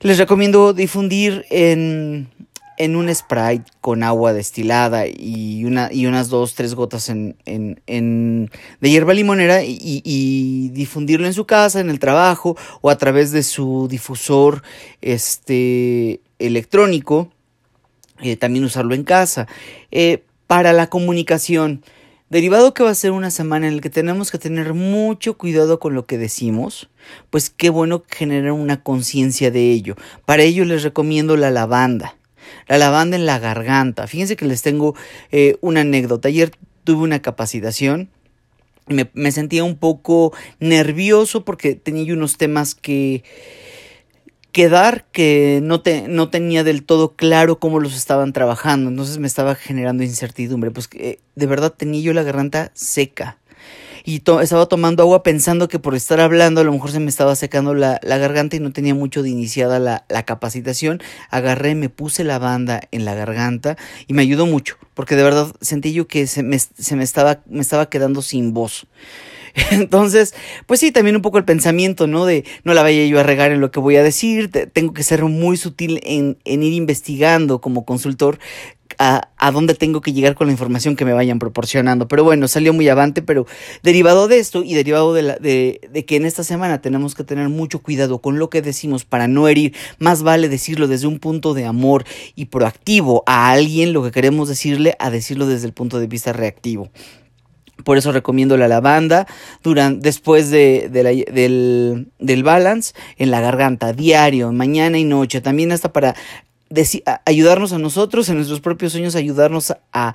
les 0.00 0.18
recomiendo 0.18 0.72
difundir 0.72 1.44
en 1.50 2.28
en 2.82 2.96
un 2.96 3.14
spray 3.14 3.62
con 3.80 4.02
agua 4.02 4.32
destilada 4.32 5.06
y, 5.06 5.64
una, 5.64 5.92
y 5.92 6.06
unas 6.06 6.28
dos, 6.28 6.56
tres 6.56 6.74
gotas 6.74 7.08
en, 7.10 7.36
en, 7.44 7.80
en 7.86 8.50
de 8.80 8.90
hierba 8.90 9.14
limonera 9.14 9.62
y, 9.62 9.78
y, 9.80 10.70
difundirlo 10.70 11.28
en 11.28 11.32
su 11.32 11.46
casa, 11.46 11.78
en 11.78 11.90
el 11.90 12.00
trabajo 12.00 12.56
o 12.80 12.90
a 12.90 12.98
través 12.98 13.30
de 13.30 13.44
su 13.44 13.86
difusor 13.88 14.64
este, 15.00 16.20
electrónico. 16.40 17.30
Eh, 18.20 18.36
también 18.36 18.64
usarlo 18.64 18.96
en 18.96 19.04
casa. 19.04 19.46
Eh, 19.92 20.24
para 20.48 20.72
la 20.72 20.88
comunicación, 20.88 21.84
derivado 22.30 22.74
que 22.74 22.82
va 22.82 22.90
a 22.90 22.96
ser 22.96 23.12
una 23.12 23.30
semana 23.30 23.68
en 23.68 23.76
la 23.76 23.82
que 23.82 23.90
tenemos 23.90 24.32
que 24.32 24.38
tener 24.38 24.74
mucho 24.74 25.38
cuidado 25.38 25.78
con 25.78 25.94
lo 25.94 26.06
que 26.06 26.18
decimos, 26.18 26.90
pues 27.30 27.48
qué 27.48 27.70
bueno 27.70 28.02
generar 28.08 28.52
una 28.52 28.82
conciencia 28.82 29.52
de 29.52 29.70
ello. 29.70 29.94
Para 30.24 30.42
ello 30.42 30.64
les 30.64 30.82
recomiendo 30.82 31.36
la 31.36 31.52
lavanda 31.52 32.16
la 32.68 32.78
lavanda 32.78 33.16
en 33.16 33.26
la 33.26 33.38
garganta. 33.38 34.06
Fíjense 34.06 34.36
que 34.36 34.44
les 34.44 34.62
tengo 34.62 34.94
eh, 35.30 35.56
una 35.60 35.80
anécdota. 35.80 36.28
Ayer 36.28 36.52
tuve 36.84 37.02
una 37.02 37.22
capacitación. 37.22 38.10
Me, 38.86 39.10
me 39.14 39.30
sentía 39.32 39.64
un 39.64 39.76
poco 39.76 40.32
nervioso 40.58 41.44
porque 41.44 41.74
tenía 41.74 42.12
unos 42.14 42.36
temas 42.36 42.74
que, 42.74 43.22
que 44.50 44.68
dar 44.68 45.06
que 45.12 45.60
no, 45.62 45.82
te, 45.82 46.08
no 46.08 46.30
tenía 46.30 46.64
del 46.64 46.82
todo 46.82 47.14
claro 47.14 47.58
cómo 47.58 47.80
los 47.80 47.96
estaban 47.96 48.32
trabajando. 48.32 48.90
Entonces 48.90 49.18
me 49.18 49.26
estaba 49.26 49.54
generando 49.54 50.02
incertidumbre. 50.02 50.70
Pues 50.70 50.88
que 50.88 51.20
de 51.36 51.46
verdad 51.46 51.72
tenía 51.72 52.00
yo 52.00 52.12
la 52.12 52.22
garganta 52.22 52.72
seca 52.74 53.38
y 54.04 54.22
estaba 54.42 54.66
tomando 54.66 55.02
agua 55.02 55.22
pensando 55.22 55.68
que 55.68 55.78
por 55.78 55.94
estar 55.94 56.20
hablando 56.20 56.60
a 56.60 56.64
lo 56.64 56.72
mejor 56.72 56.90
se 56.90 57.00
me 57.00 57.08
estaba 57.08 57.34
secando 57.36 57.74
la, 57.74 57.98
garganta 58.02 58.56
y 58.56 58.60
no 58.60 58.72
tenía 58.72 58.94
mucho 58.94 59.22
de 59.22 59.30
iniciada 59.30 59.78
la, 59.78 60.04
la, 60.08 60.24
capacitación. 60.24 61.02
Agarré, 61.30 61.74
me 61.74 61.88
puse 61.88 62.24
la 62.24 62.38
banda 62.38 62.80
en 62.90 63.04
la 63.04 63.14
garganta 63.14 63.76
y 64.06 64.14
me 64.14 64.22
ayudó 64.22 64.46
mucho 64.46 64.76
porque 64.94 65.16
de 65.16 65.22
verdad 65.22 65.52
sentí 65.60 65.92
yo 65.92 66.06
que 66.06 66.26
se 66.26 66.42
me, 66.42 66.58
se 66.58 66.96
me, 66.96 67.04
estaba, 67.04 67.40
me 67.46 67.60
estaba 67.60 67.88
quedando 67.88 68.22
sin 68.22 68.52
voz. 68.52 68.86
Entonces, 69.70 70.34
pues 70.66 70.80
sí, 70.80 70.92
también 70.92 71.16
un 71.16 71.22
poco 71.22 71.38
el 71.38 71.44
pensamiento, 71.44 72.06
¿no? 72.06 72.24
De 72.24 72.44
no 72.64 72.74
la 72.74 72.82
vaya 72.82 73.04
yo 73.04 73.20
a 73.20 73.22
regar 73.22 73.52
en 73.52 73.60
lo 73.60 73.70
que 73.70 73.80
voy 73.80 73.96
a 73.96 74.02
decir, 74.02 74.50
tengo 74.72 74.94
que 74.94 75.02
ser 75.02 75.24
muy 75.24 75.56
sutil 75.56 76.00
en, 76.04 76.38
en 76.44 76.62
ir 76.62 76.72
investigando 76.72 77.60
como 77.60 77.84
consultor 77.84 78.38
a, 79.02 79.50
dónde 79.50 79.74
tengo 79.74 80.00
que 80.00 80.12
llegar 80.12 80.34
con 80.34 80.46
la 80.46 80.52
información 80.52 80.94
que 80.94 81.04
me 81.04 81.12
vayan 81.12 81.38
proporcionando. 81.38 82.06
Pero 82.06 82.24
bueno, 82.24 82.46
salió 82.46 82.72
muy 82.72 82.88
avante, 82.88 83.22
pero 83.22 83.46
derivado 83.82 84.28
de 84.28 84.38
esto 84.38 84.62
y 84.62 84.74
derivado 84.74 85.12
de, 85.12 86.04
que 86.06 86.16
en 86.16 86.24
esta 86.24 86.44
semana 86.44 86.80
tenemos 86.80 87.14
que 87.14 87.24
tener 87.24 87.48
mucho 87.48 87.80
cuidado 87.80 88.20
con 88.20 88.38
lo 88.38 88.48
que 88.50 88.62
decimos 88.62 89.04
para 89.04 89.26
no 89.26 89.48
herir, 89.48 89.74
más 89.98 90.22
vale 90.22 90.48
decirlo 90.48 90.86
desde 90.86 91.06
un 91.06 91.18
punto 91.18 91.54
de 91.54 91.64
amor 91.64 92.04
y 92.36 92.46
proactivo 92.46 93.24
a 93.26 93.50
alguien 93.50 93.92
lo 93.92 94.02
que 94.04 94.12
queremos 94.12 94.48
decirle 94.48 94.94
a 94.98 95.10
decirlo 95.10 95.46
desde 95.46 95.66
el 95.66 95.72
punto 95.72 95.98
de 95.98 96.06
vista 96.06 96.32
reactivo. 96.32 96.90
Por 97.84 97.98
eso 97.98 98.12
recomiendo 98.12 98.56
la 98.56 98.68
lavanda 98.68 99.26
durante, 99.64 100.06
después 100.06 100.50
de, 100.50 100.88
del, 100.88 102.12
del 102.20 102.42
balance 102.44 102.94
en 103.16 103.32
la 103.32 103.40
garganta, 103.40 103.92
diario, 103.92 104.52
mañana 104.52 104.98
y 104.98 105.04
noche. 105.04 105.40
También 105.40 105.72
hasta 105.72 105.92
para 105.92 106.14
ayudarnos 107.24 107.72
a 107.72 107.78
nosotros, 107.78 108.28
en 108.28 108.36
nuestros 108.36 108.60
propios 108.60 108.92
sueños, 108.92 109.14
ayudarnos 109.14 109.72
a, 109.92 110.14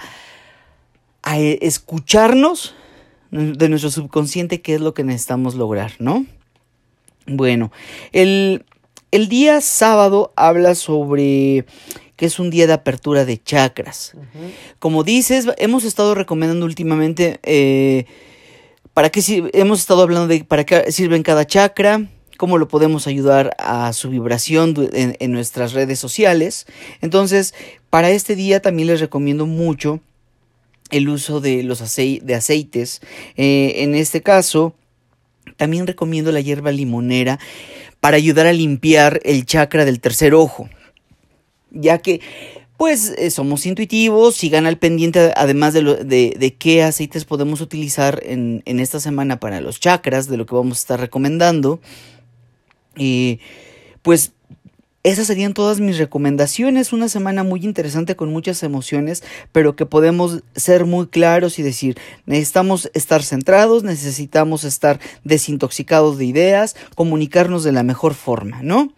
a 1.24 1.38
escucharnos 1.38 2.76
de 3.32 3.70
nuestro 3.70 3.92
subconsciente 3.92 4.62
qué 4.62 4.76
es 4.76 4.82
lo 4.82 4.94
que 4.94 5.04
necesitamos 5.04 5.56
lograr, 5.56 5.94
¿no? 6.00 6.26
Bueno, 7.26 7.72
el, 8.14 8.66
el 9.12 9.28
día 9.28 9.60
sábado 9.62 10.32
habla 10.36 10.76
sobre 10.76 11.66
que 12.16 12.26
es 12.26 12.40
un 12.40 12.50
día 12.50 12.66
de 12.66 12.74
apertura 12.74 13.26
de 13.26 13.42
chakras. 13.42 14.14
Como 14.80 15.04
dices, 15.04 15.46
hemos 15.58 15.84
estado 15.84 16.16
recomendando 16.16 16.66
últimamente 16.66 17.40
eh, 17.44 18.06
para 18.94 19.12
qué 19.12 19.22
hemos 19.54 19.80
estado 19.80 20.02
hablando 20.02 20.28
de 20.28 20.44
para 20.44 20.66
qué 20.66 20.92
sirven 20.92 21.22
cada 21.22 21.46
chakra, 21.46 22.10
cómo 22.38 22.58
lo 22.58 22.68
podemos 22.68 23.08
ayudar 23.08 23.56
a 23.60 23.92
su 23.94 24.10
vibración 24.10 24.76
en, 24.94 25.32
nuestras 25.32 25.74
redes 25.74 26.00
sociales. 26.00 26.66
Entonces, 27.02 27.54
para 27.90 28.10
este 28.12 28.36
día 28.36 28.62
también 28.62 28.88
les 28.88 29.00
recomiendo 29.00 29.46
mucho 29.46 30.00
el 30.90 31.10
uso 31.10 31.42
de 31.42 31.64
los 31.64 31.80
de 31.96 32.36
aceites. 32.36 33.02
Eh, 33.36 33.84
en 33.84 33.96
este 33.96 34.22
caso, 34.22 34.74
también 35.58 35.88
recomiendo 35.88 36.32
la 36.32 36.42
hierba 36.42 36.72
limonera 36.72 37.40
para 38.00 38.18
ayudar 38.18 38.48
a 38.48 38.54
limpiar 38.54 39.20
el 39.24 39.46
chakra 39.46 39.84
del 39.84 40.00
tercer 40.00 40.34
ojo 40.34 40.70
ya 41.72 42.00
que 42.00 42.22
pues 42.78 43.14
eh, 43.18 43.32
somos 43.32 43.66
intuitivos, 43.66 44.36
sigan 44.36 44.68
al 44.68 44.78
pendiente 44.78 45.34
además 45.36 45.74
de, 45.74 45.82
de, 45.84 46.56
qué 46.60 46.84
aceites 46.84 47.26
podemos 47.26 47.60
utilizar 47.60 48.22
en, 48.24 48.62
esta 48.66 49.00
semana 49.00 49.40
para 49.40 49.62
los 49.62 49.80
chakras, 49.80 50.28
de 50.28 50.38
lo 50.38 50.46
que 50.46 50.54
vamos 50.54 50.78
a 50.78 50.82
estar 50.82 51.00
recomendando. 51.00 51.80
Y 52.98 53.40
pues 54.02 54.34
esas 55.04 55.28
serían 55.28 55.54
todas 55.54 55.80
mis 55.80 55.98
recomendaciones. 55.98 56.92
Una 56.92 57.08
semana 57.08 57.44
muy 57.44 57.64
interesante 57.64 58.18
con 58.18 58.30
muchas 58.30 58.62
emociones, 58.62 59.24
pero 59.54 59.76
que 59.76 59.86
podemos 59.86 60.44
ser 60.54 60.84
muy 60.84 61.08
claros 61.08 61.60
y 61.60 61.64
decir, 61.64 61.98
necesitamos 62.26 62.92
estar 62.94 63.24
centrados, 63.24 63.84
necesitamos 63.84 64.66
estar 64.66 65.00
desintoxicados 65.24 66.18
de 66.18 66.26
ideas, 66.26 66.76
comunicarnos 66.96 67.64
de 67.64 67.72
la 67.72 67.84
mejor 67.84 68.16
forma, 68.16 68.62
¿no? 68.64 68.92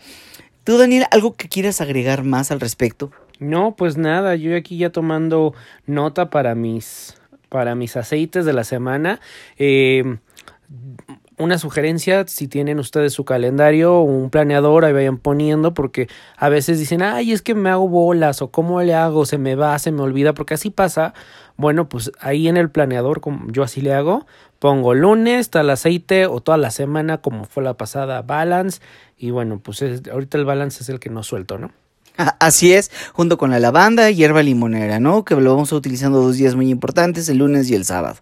¿Tú, 0.64 0.80
Daniel, 0.80 1.06
algo 1.12 1.36
que 1.36 1.48
quieras 1.48 1.80
agregar 1.80 2.24
más 2.24 2.50
al 2.50 2.60
respecto? 2.60 3.12
No, 3.40 3.76
pues 3.76 3.96
nada, 3.96 4.36
yo 4.36 4.56
aquí 4.56 4.78
ya 4.78 4.90
tomando 4.90 5.54
nota 5.86 6.32
para 6.32 6.56
mis, 6.56 7.16
para 7.50 7.76
mis 7.76 7.96
aceites 7.96 8.46
de 8.46 8.54
la 8.54 8.64
semana. 8.64 9.20
Eh, 9.60 10.18
una 11.40 11.58
sugerencia, 11.58 12.26
si 12.28 12.48
tienen 12.48 12.80
ustedes 12.80 13.14
su 13.14 13.24
calendario 13.26 13.96
o 13.96 14.04
un 14.04 14.30
planeador, 14.30 14.86
ahí 14.86 14.94
vayan 14.94 15.18
poniendo, 15.18 15.74
porque 15.74 16.08
a 16.38 16.50
veces 16.50 16.78
dicen, 16.78 17.02
ay, 17.02 17.32
es 17.32 17.42
que 17.42 17.56
me 17.56 17.70
hago 17.70 17.88
bolas, 17.88 18.42
o 18.42 18.52
cómo 18.52 18.82
le 18.82 18.94
hago, 18.94 19.26
se 19.26 19.38
me 19.38 19.56
va, 19.56 19.80
se 19.80 19.92
me 19.92 20.02
olvida, 20.02 20.34
porque 20.34 20.54
así 20.54 20.70
pasa. 20.70 21.14
Bueno, 21.56 21.90
pues 21.90 22.12
ahí 22.20 22.48
en 22.48 22.58
el 22.58 22.70
planeador, 22.70 23.22
como 23.22 23.50
yo 23.52 23.64
así 23.64 23.82
le 23.82 23.94
hago, 23.94 24.28
pongo 24.60 24.94
lunes, 24.94 25.50
tal 25.50 25.70
aceite, 25.70 26.26
o 26.28 26.42
toda 26.42 26.58
la 26.58 26.72
semana, 26.72 27.20
como 27.20 27.46
fue 27.46 27.64
la 27.64 27.76
pasada, 27.76 28.22
balance, 28.22 28.82
y 29.18 29.32
bueno, 29.32 29.60
pues 29.64 29.82
ahorita 30.12 30.38
el 30.38 30.46
balance 30.46 30.84
es 30.84 30.90
el 30.90 31.00
que 31.00 31.10
no 31.10 31.24
suelto, 31.24 31.58
¿no? 31.58 31.72
Así 32.40 32.74
es, 32.74 32.92
junto 33.14 33.38
con 33.38 33.52
la 33.52 33.60
lavanda 33.60 34.10
y 34.12 34.16
hierba 34.16 34.44
limonera, 34.44 35.00
¿no? 35.00 35.24
Que 35.24 35.36
lo 35.36 35.54
vamos 35.54 35.72
a 35.72 35.76
utilizando 35.76 36.22
dos 36.22 36.38
días 36.38 36.56
muy 36.56 36.70
importantes, 36.70 37.30
el 37.30 37.38
lunes 37.38 37.70
y 37.70 37.76
el 37.76 37.86
sábado. 37.86 38.18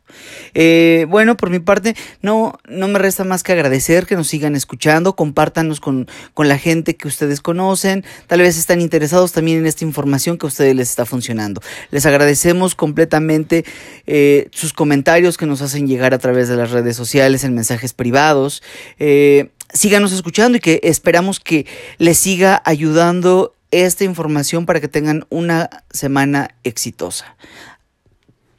Eh, 0.53 1.05
bueno, 1.09 1.35
por 1.35 1.49
mi 1.49 1.59
parte, 1.59 1.95
no, 2.21 2.57
no 2.67 2.87
me 2.87 2.99
resta 2.99 3.23
más 3.23 3.43
que 3.43 3.53
agradecer 3.53 4.05
que 4.05 4.15
nos 4.15 4.27
sigan 4.27 4.55
escuchando, 4.55 5.15
compártanos 5.15 5.79
con, 5.79 6.07
con 6.33 6.47
la 6.47 6.57
gente 6.57 6.95
que 6.95 7.07
ustedes 7.07 7.41
conocen, 7.41 8.05
tal 8.27 8.39
vez 8.39 8.57
están 8.57 8.81
interesados 8.81 9.31
también 9.31 9.59
en 9.59 9.65
esta 9.65 9.83
información 9.83 10.37
que 10.37 10.45
a 10.45 10.49
ustedes 10.49 10.75
les 10.75 10.89
está 10.89 11.05
funcionando. 11.05 11.61
Les 11.91 12.05
agradecemos 12.05 12.75
completamente 12.75 13.65
eh, 14.05 14.49
sus 14.51 14.73
comentarios 14.73 15.37
que 15.37 15.45
nos 15.45 15.61
hacen 15.61 15.87
llegar 15.87 16.13
a 16.13 16.19
través 16.19 16.49
de 16.49 16.55
las 16.55 16.71
redes 16.71 16.95
sociales, 16.95 17.43
en 17.43 17.55
mensajes 17.55 17.93
privados. 17.93 18.61
Eh, 18.99 19.49
síganos 19.73 20.11
escuchando 20.11 20.57
y 20.57 20.61
que 20.61 20.79
esperamos 20.83 21.39
que 21.39 21.65
les 21.97 22.17
siga 22.17 22.61
ayudando 22.65 23.53
esta 23.71 24.03
información 24.03 24.65
para 24.65 24.79
que 24.79 24.87
tengan 24.87 25.25
una 25.29 25.69
semana 25.91 26.55
exitosa. 26.63 27.35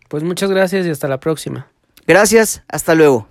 Pues 0.09 0.23
muchas 0.23 0.51
gracias 0.51 0.87
y 0.87 0.91
hasta 0.91 1.09
la 1.09 1.21
próxima. 1.21 1.69
Gracias, 2.07 2.63
hasta 2.69 2.95
luego. 2.95 3.27